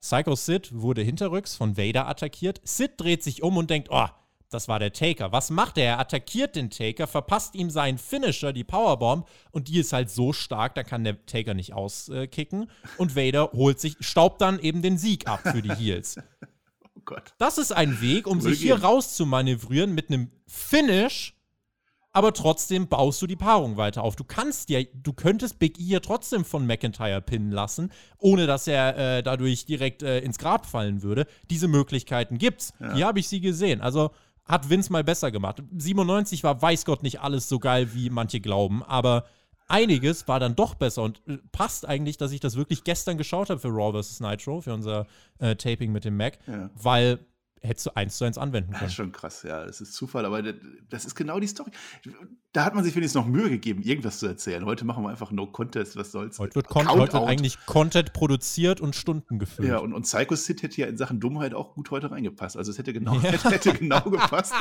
[0.00, 2.60] Psycho Sid wurde hinterrücks von Vader attackiert.
[2.64, 4.06] Sid dreht sich um und denkt, oh,
[4.50, 5.32] das war der Taker.
[5.32, 5.84] Was macht er?
[5.84, 10.32] Er attackiert den Taker, verpasst ihm seinen Finisher, die Powerbomb, und die ist halt so
[10.32, 12.70] stark, da kann der Taker nicht auskicken.
[12.98, 16.16] Und Vader holt sich, staubt dann eben den Sieg ab für die Heels.
[16.96, 17.32] oh Gott.
[17.38, 21.36] Das ist ein Weg, um sich hier rauszumanövrieren mit einem Finish,
[22.12, 24.16] aber trotzdem baust du die Paarung weiter auf.
[24.16, 28.66] Du kannst ja, du könntest Big E ja trotzdem von McIntyre pinnen lassen, ohne dass
[28.66, 31.26] er äh, dadurch direkt äh, ins Grab fallen würde.
[31.50, 32.72] Diese Möglichkeiten gibt's.
[32.80, 32.94] Ja.
[32.94, 33.80] Hier habe ich sie gesehen.
[33.80, 34.10] Also
[34.50, 35.62] hat Vince mal besser gemacht.
[35.76, 39.24] 97 war weiß Gott nicht alles so geil, wie manche glauben, aber
[39.68, 43.50] einiges war dann doch besser und äh, passt eigentlich, dass ich das wirklich gestern geschaut
[43.50, 44.20] habe für Raw vs.
[44.20, 45.06] Nitro, für unser
[45.38, 46.70] äh, Taping mit dem Mac, ja.
[46.74, 47.20] weil
[47.62, 48.82] hättest du eins zu eins anwenden können.
[48.82, 49.64] Das ist schon krass, ja.
[49.64, 51.70] Das ist Zufall, aber das ist genau die Story.
[52.52, 54.64] Da hat man sich wenigstens noch Mühe gegeben, irgendwas zu erzählen.
[54.64, 56.38] Heute machen wir einfach No Contest, was soll's.
[56.38, 59.68] Heute wird, Con heute wird eigentlich Content produziert und Stunden gefüllt.
[59.68, 62.56] Ja, und, und Psycho Sid hätte ja in Sachen Dummheit auch gut heute reingepasst.
[62.56, 63.22] Also es hätte genau, ja.
[63.22, 64.54] hätte, hätte, genau gepasst.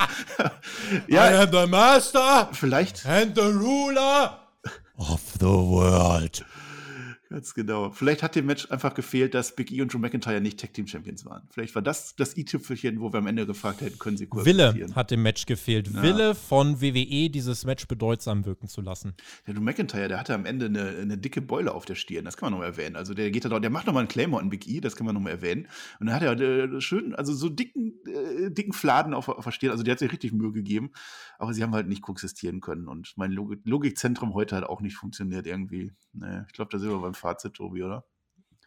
[1.08, 3.06] ja, I am the master vielleicht.
[3.06, 4.39] And the ruler
[4.97, 6.45] of the world.
[7.30, 7.91] Ganz genau.
[7.91, 10.88] Vielleicht hat dem Match einfach gefehlt, dass Big E und Drew McIntyre nicht Tag Team
[10.88, 11.47] Champions waren.
[11.51, 14.73] Vielleicht war das das i-Tüpfelchen, wo wir am Ende gefragt hätten, können sie kurz Wille
[14.95, 15.89] hat dem Match gefehlt.
[15.93, 16.01] Ja.
[16.01, 19.13] Wille von WWE, dieses Match bedeutsam wirken zu lassen.
[19.45, 22.25] Der Drew McIntyre, der hatte am Ende eine, eine dicke Beule auf der Stirn.
[22.25, 22.95] Das kann man nochmal erwähnen.
[22.95, 25.13] Also der geht da, der macht nochmal einen Claymore an Big E, das kann man
[25.13, 25.67] nochmal erwähnen.
[25.99, 29.51] Und dann hat er äh, schön, also so dicken, äh, dicken Fladen auf, auf der
[29.51, 29.71] Stirn.
[29.71, 30.93] Also der hat sich richtig Mühe gegeben.
[31.38, 32.88] Aber sie haben halt nicht koexistieren können.
[32.88, 35.91] Und mein Logik Logikzentrum heute hat auch nicht funktioniert irgendwie.
[36.13, 38.05] Nee, ich glaube, da sind wir beim Fazit, Tobi, oder?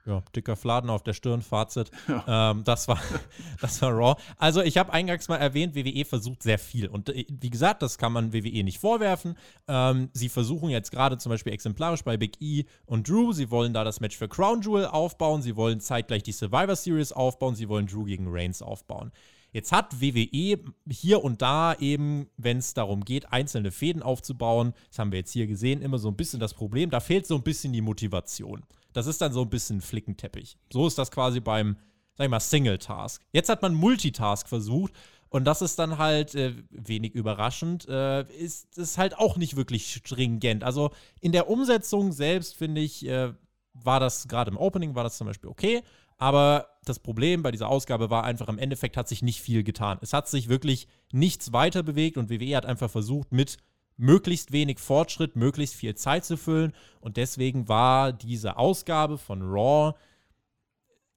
[0.04, 1.90] Ja, dicker Fladen auf der Stirn, Fazit.
[2.08, 2.50] Ja.
[2.50, 2.98] Ähm, das, war,
[3.60, 4.20] das war Raw.
[4.36, 6.88] Also, ich habe eingangs mal erwähnt, WWE versucht sehr viel.
[6.88, 9.36] Und äh, wie gesagt, das kann man WWE nicht vorwerfen.
[9.68, 13.72] Ähm, sie versuchen jetzt gerade zum Beispiel exemplarisch bei Big E und Drew, sie wollen
[13.72, 17.68] da das Match für Crown Jewel aufbauen, sie wollen zeitgleich die Survivor Series aufbauen, sie
[17.68, 19.12] wollen Drew gegen Reigns aufbauen.
[19.52, 24.98] Jetzt hat WWE hier und da eben, wenn es darum geht, einzelne Fäden aufzubauen, das
[24.98, 27.42] haben wir jetzt hier gesehen, immer so ein bisschen das Problem, da fehlt so ein
[27.42, 28.62] bisschen die Motivation.
[28.94, 30.56] Das ist dann so ein bisschen Flickenteppich.
[30.72, 31.76] So ist das quasi beim,
[32.16, 33.22] sag ich mal, Single-Task.
[33.32, 34.94] Jetzt hat man Multitask versucht
[35.28, 39.92] und das ist dann halt äh, wenig überraschend, äh, ist es halt auch nicht wirklich
[39.92, 40.64] stringent.
[40.64, 43.34] Also in der Umsetzung selbst, finde ich, äh,
[43.74, 45.82] war das gerade im Opening, war das zum Beispiel okay.
[46.18, 49.98] Aber das Problem bei dieser Ausgabe war einfach, im Endeffekt hat sich nicht viel getan.
[50.00, 53.58] Es hat sich wirklich nichts weiter bewegt und WWE hat einfach versucht, mit
[53.96, 56.72] möglichst wenig Fortschritt, möglichst viel Zeit zu füllen.
[57.00, 59.94] Und deswegen war diese Ausgabe von Raw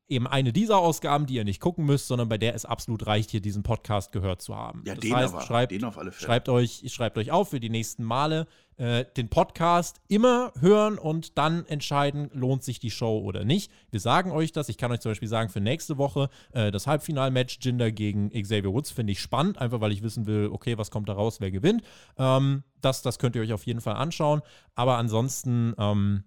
[0.08, 3.32] eben eine dieser Ausgaben, die ihr nicht gucken müsst, sondern bei der es absolut reicht,
[3.32, 4.84] hier diesen Podcast gehört zu haben.
[4.86, 6.26] Ja, das den heißt, aber, schreibt, den auf alle Fälle.
[6.26, 8.48] Schreibt euch, schreibt euch auf für die nächsten Male
[8.78, 13.72] äh, den Podcast immer hören und dann entscheiden, lohnt sich die Show oder nicht.
[13.90, 14.70] Wir sagen euch das.
[14.70, 18.74] Ich kann euch zum Beispiel sagen, für nächste Woche äh, das Halbfinalmatch Jinder gegen Xavier
[18.74, 21.52] Woods finde ich spannend, einfach weil ich wissen will, okay, was kommt da raus, wer
[21.52, 21.84] gewinnt.
[22.18, 24.42] Ähm, das, das könnt ihr euch auf jeden Fall anschauen.
[24.76, 26.24] Aber ansonsten, ähm,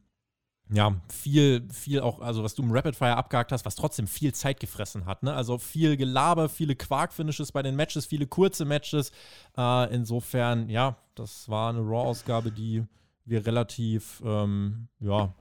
[0.70, 4.34] ja, viel, viel auch, also was du im Rapid Fire abgehakt hast, was trotzdem viel
[4.34, 5.22] Zeit gefressen hat.
[5.22, 5.32] Ne?
[5.32, 9.12] Also viel Gelaber, viele Quark-Finishes bei den Matches, viele kurze Matches.
[9.56, 12.84] Äh, insofern, ja, das war eine Raw-Ausgabe, die
[13.24, 15.32] wir relativ, ähm, ja,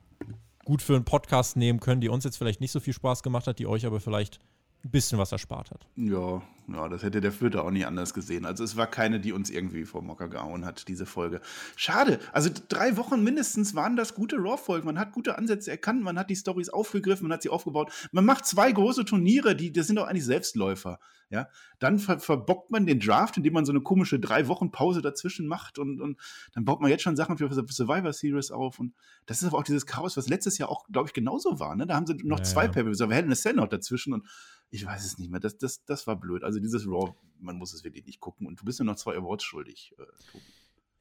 [0.66, 3.48] gut für einen Podcast nehmen können, die uns jetzt vielleicht nicht so viel Spaß gemacht
[3.48, 4.40] hat, die euch aber vielleicht
[4.88, 5.86] ein bisschen was erspart hat.
[5.96, 8.46] Ja, ja, das hätte der Fürther auch nicht anders gesehen.
[8.46, 11.40] Also es war keine, die uns irgendwie vor Mocker gehauen hat, diese Folge.
[11.76, 12.20] Schade.
[12.34, 14.86] Also drei Wochen mindestens waren das gute Raw-Folgen.
[14.86, 17.92] Man hat gute Ansätze erkannt, man hat die Stories aufgegriffen, man hat sie aufgebaut.
[18.12, 21.00] Man macht zwei große Turniere, die, das sind doch eigentlich Selbstläufer.
[21.30, 25.02] Ja, dann ver verbockt man den Draft, indem man so eine komische drei Wochen Pause
[25.02, 26.18] dazwischen macht und, und
[26.54, 28.94] dann baut man jetzt schon Sachen für Survivor Series auf und
[29.26, 31.76] das ist aber auch dieses Chaos, was letztes Jahr auch, glaube ich, genauso war.
[31.76, 31.86] Ne?
[31.86, 32.68] Da haben sie noch ja, zwei ja.
[32.70, 34.26] Pay-Per-Views, aber wir hätten eine Cell noch dazwischen und
[34.70, 35.40] ich weiß es nicht mehr.
[35.40, 36.44] Das, das, das war blöd.
[36.44, 38.48] Also dieses Raw, man muss es wirklich nicht gucken.
[38.48, 40.44] Und du bist mir noch zwei Awards schuldig, äh, Tobi.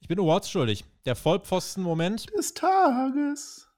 [0.01, 0.85] Ich bin Awards schuldig.
[1.05, 3.69] Der Vollpfosten-Moment des Tages.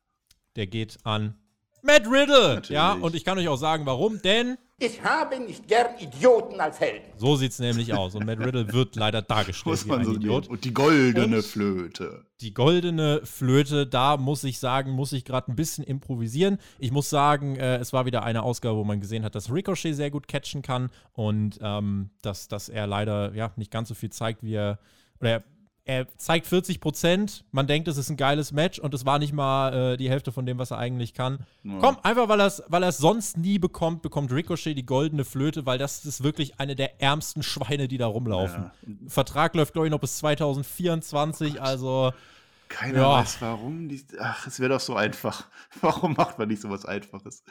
[0.57, 1.39] Der geht an
[1.83, 2.55] Matt Riddle.
[2.55, 2.71] Natürlich.
[2.71, 4.21] Ja, und ich kann euch auch sagen, warum.
[4.23, 7.07] Denn ich habe nicht gern Idioten als Helden.
[7.17, 8.15] So sieht es nämlich aus.
[8.15, 10.47] Und Matt Riddle wird leider dargestellt wie ein so Idiot.
[10.49, 12.27] Und die goldene und Flöte.
[12.41, 16.59] Die goldene Flöte, da muss ich sagen, muss ich gerade ein bisschen improvisieren.
[16.79, 19.97] Ich muss sagen, äh, es war wieder eine Ausgabe, wo man gesehen hat, dass Ricochet
[19.97, 24.11] sehr gut catchen kann und ähm, dass, dass er leider ja, nicht ganz so viel
[24.11, 24.79] zeigt, wie er.
[25.21, 25.45] Oder er
[25.89, 29.33] er zeigt 40 Prozent, man denkt, es ist ein geiles Match und es war nicht
[29.33, 31.39] mal äh, die Hälfte von dem, was er eigentlich kann.
[31.63, 31.79] Ja.
[31.81, 35.79] Komm, einfach weil er es weil sonst nie bekommt, bekommt Ricochet die goldene Flöte, weil
[35.79, 38.65] das ist wirklich eine der ärmsten Schweine, die da rumlaufen.
[38.65, 38.93] Ja.
[39.09, 42.13] Vertrag läuft, glaube ich, noch bis 2024, oh also.
[42.69, 43.13] Keiner ja.
[43.13, 43.89] weiß warum.
[43.89, 45.47] Die, ach, es wäre doch so einfach.
[45.81, 47.43] Warum macht man nicht so was Einfaches?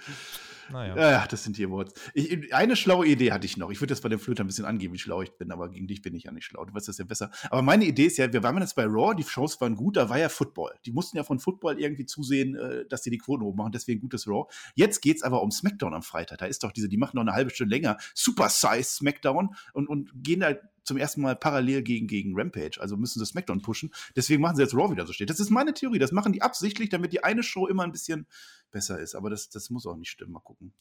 [0.70, 0.95] Naja.
[0.95, 1.93] Ja, das sind die Awards.
[2.13, 3.72] Ich, eine schlaue Idee hatte ich noch.
[3.72, 5.88] Ich würde das bei dem Flöter ein bisschen angeben, wie schlau ich bin, aber gegen
[5.88, 6.65] dich bin ich ja nicht schlau.
[6.65, 7.32] Du weißt das ja besser.
[7.49, 10.09] Aber meine Idee ist ja, wir waren jetzt bei Raw, die Shows waren gut, da
[10.09, 10.74] war ja Football.
[10.86, 14.01] Die mussten ja von Football irgendwie zusehen, äh, dass sie die Quoten hoch machen, deswegen
[14.01, 14.45] gutes Raw.
[14.76, 16.39] Jetzt geht es aber um SmackDown am Freitag.
[16.39, 19.88] Da ist doch diese, die machen noch eine halbe Stunde länger, Super Size SmackDown und,
[19.88, 20.55] und gehen da
[20.88, 22.79] zum ersten Mal parallel gegen, gegen Rampage.
[22.79, 23.91] Also müssen sie SmackDown pushen.
[24.15, 25.29] Deswegen machen sie jetzt Raw wieder so steht.
[25.29, 25.99] Das ist meine Theorie.
[25.99, 28.25] Das machen die absichtlich, damit die eine Show immer ein bisschen
[28.71, 29.13] besser ist.
[29.15, 30.31] Aber das, das muss auch nicht stimmen.
[30.31, 30.73] Mal gucken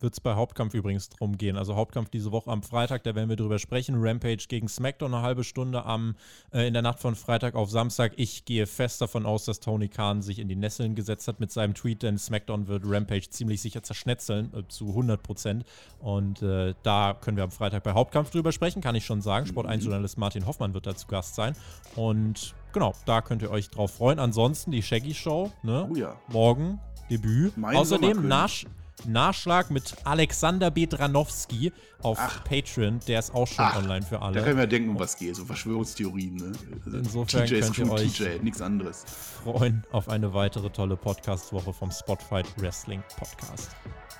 [0.00, 1.56] wird es bei Hauptkampf übrigens drum gehen.
[1.56, 3.96] Also Hauptkampf diese Woche am Freitag, da werden wir drüber sprechen.
[3.98, 6.16] Rampage gegen SmackDown eine halbe Stunde am,
[6.52, 8.12] äh, in der Nacht von Freitag auf Samstag.
[8.16, 11.50] Ich gehe fest davon aus, dass Tony Khan sich in die Nesseln gesetzt hat mit
[11.50, 15.64] seinem Tweet, denn SmackDown wird Rampage ziemlich sicher zerschnetzeln, äh, zu 100 Prozent.
[15.98, 19.46] Und äh, da können wir am Freitag bei Hauptkampf drüber sprechen, kann ich schon sagen.
[19.46, 21.56] Sport 1-Journalist Martin Hoffmann wird da zu Gast sein.
[21.94, 24.18] Und genau, da könnt ihr euch drauf freuen.
[24.18, 25.88] Ansonsten die Shaggy Show, ne?
[25.90, 26.16] Oh ja.
[26.28, 27.56] Morgen, Debüt.
[27.56, 28.66] Mein Außerdem Nash
[29.04, 31.72] Nachschlag mit Alexander Bedranowski
[32.02, 32.44] auf Ach.
[32.44, 33.00] Patreon.
[33.06, 34.38] Der ist auch schon Ach, online für alle.
[34.38, 35.36] Da können wir denken, um was geht.
[35.36, 36.36] So Verschwörungstheorien.
[36.36, 36.52] Ne?
[36.84, 39.04] Also Insofern TJ könnt ihr euch TJ, nichts anderes.
[39.44, 43.70] freuen auf eine weitere tolle Podcast-Woche vom Spotfight Wrestling Podcast.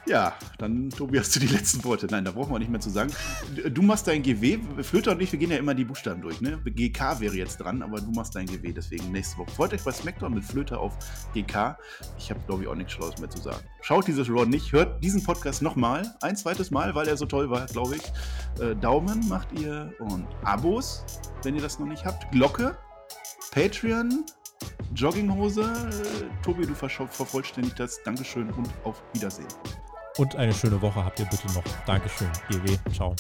[0.09, 2.07] Ja, dann, Tobi, hast du die letzten Worte.
[2.09, 3.11] Nein, da brauchen wir nicht mehr zu sagen.
[3.71, 4.61] Du machst dein GW.
[4.83, 6.41] Flöter und ich, wir gehen ja immer die Buchstaben durch.
[6.41, 6.61] Ne?
[6.65, 8.73] GK wäre jetzt dran, aber du machst dein GW.
[8.73, 9.51] Deswegen nächste Woche.
[9.51, 10.97] Freut euch bei SmackDown mit Flöter auf
[11.35, 11.77] GK.
[12.19, 13.59] Ich habe, glaube ich, auch nichts Schlaues mehr zu sagen.
[13.83, 14.71] Schaut dieses Raw nicht.
[14.71, 16.15] Hört diesen Podcast nochmal.
[16.21, 18.63] Ein zweites Mal, weil er so toll war, glaube ich.
[18.63, 21.05] Äh, Daumen macht ihr und Abos,
[21.43, 22.31] wenn ihr das noch nicht habt.
[22.31, 22.79] Glocke.
[23.51, 24.25] Patreon.
[24.95, 25.63] Jogginghose.
[25.63, 28.01] Äh, Tobi, du vervollständigt das.
[28.05, 29.49] Dankeschön und auf Wiedersehen.
[30.17, 31.65] Und eine schöne Woche habt ihr bitte noch.
[31.87, 32.29] Dankeschön.
[32.49, 32.79] GW.
[32.93, 33.15] Ciao.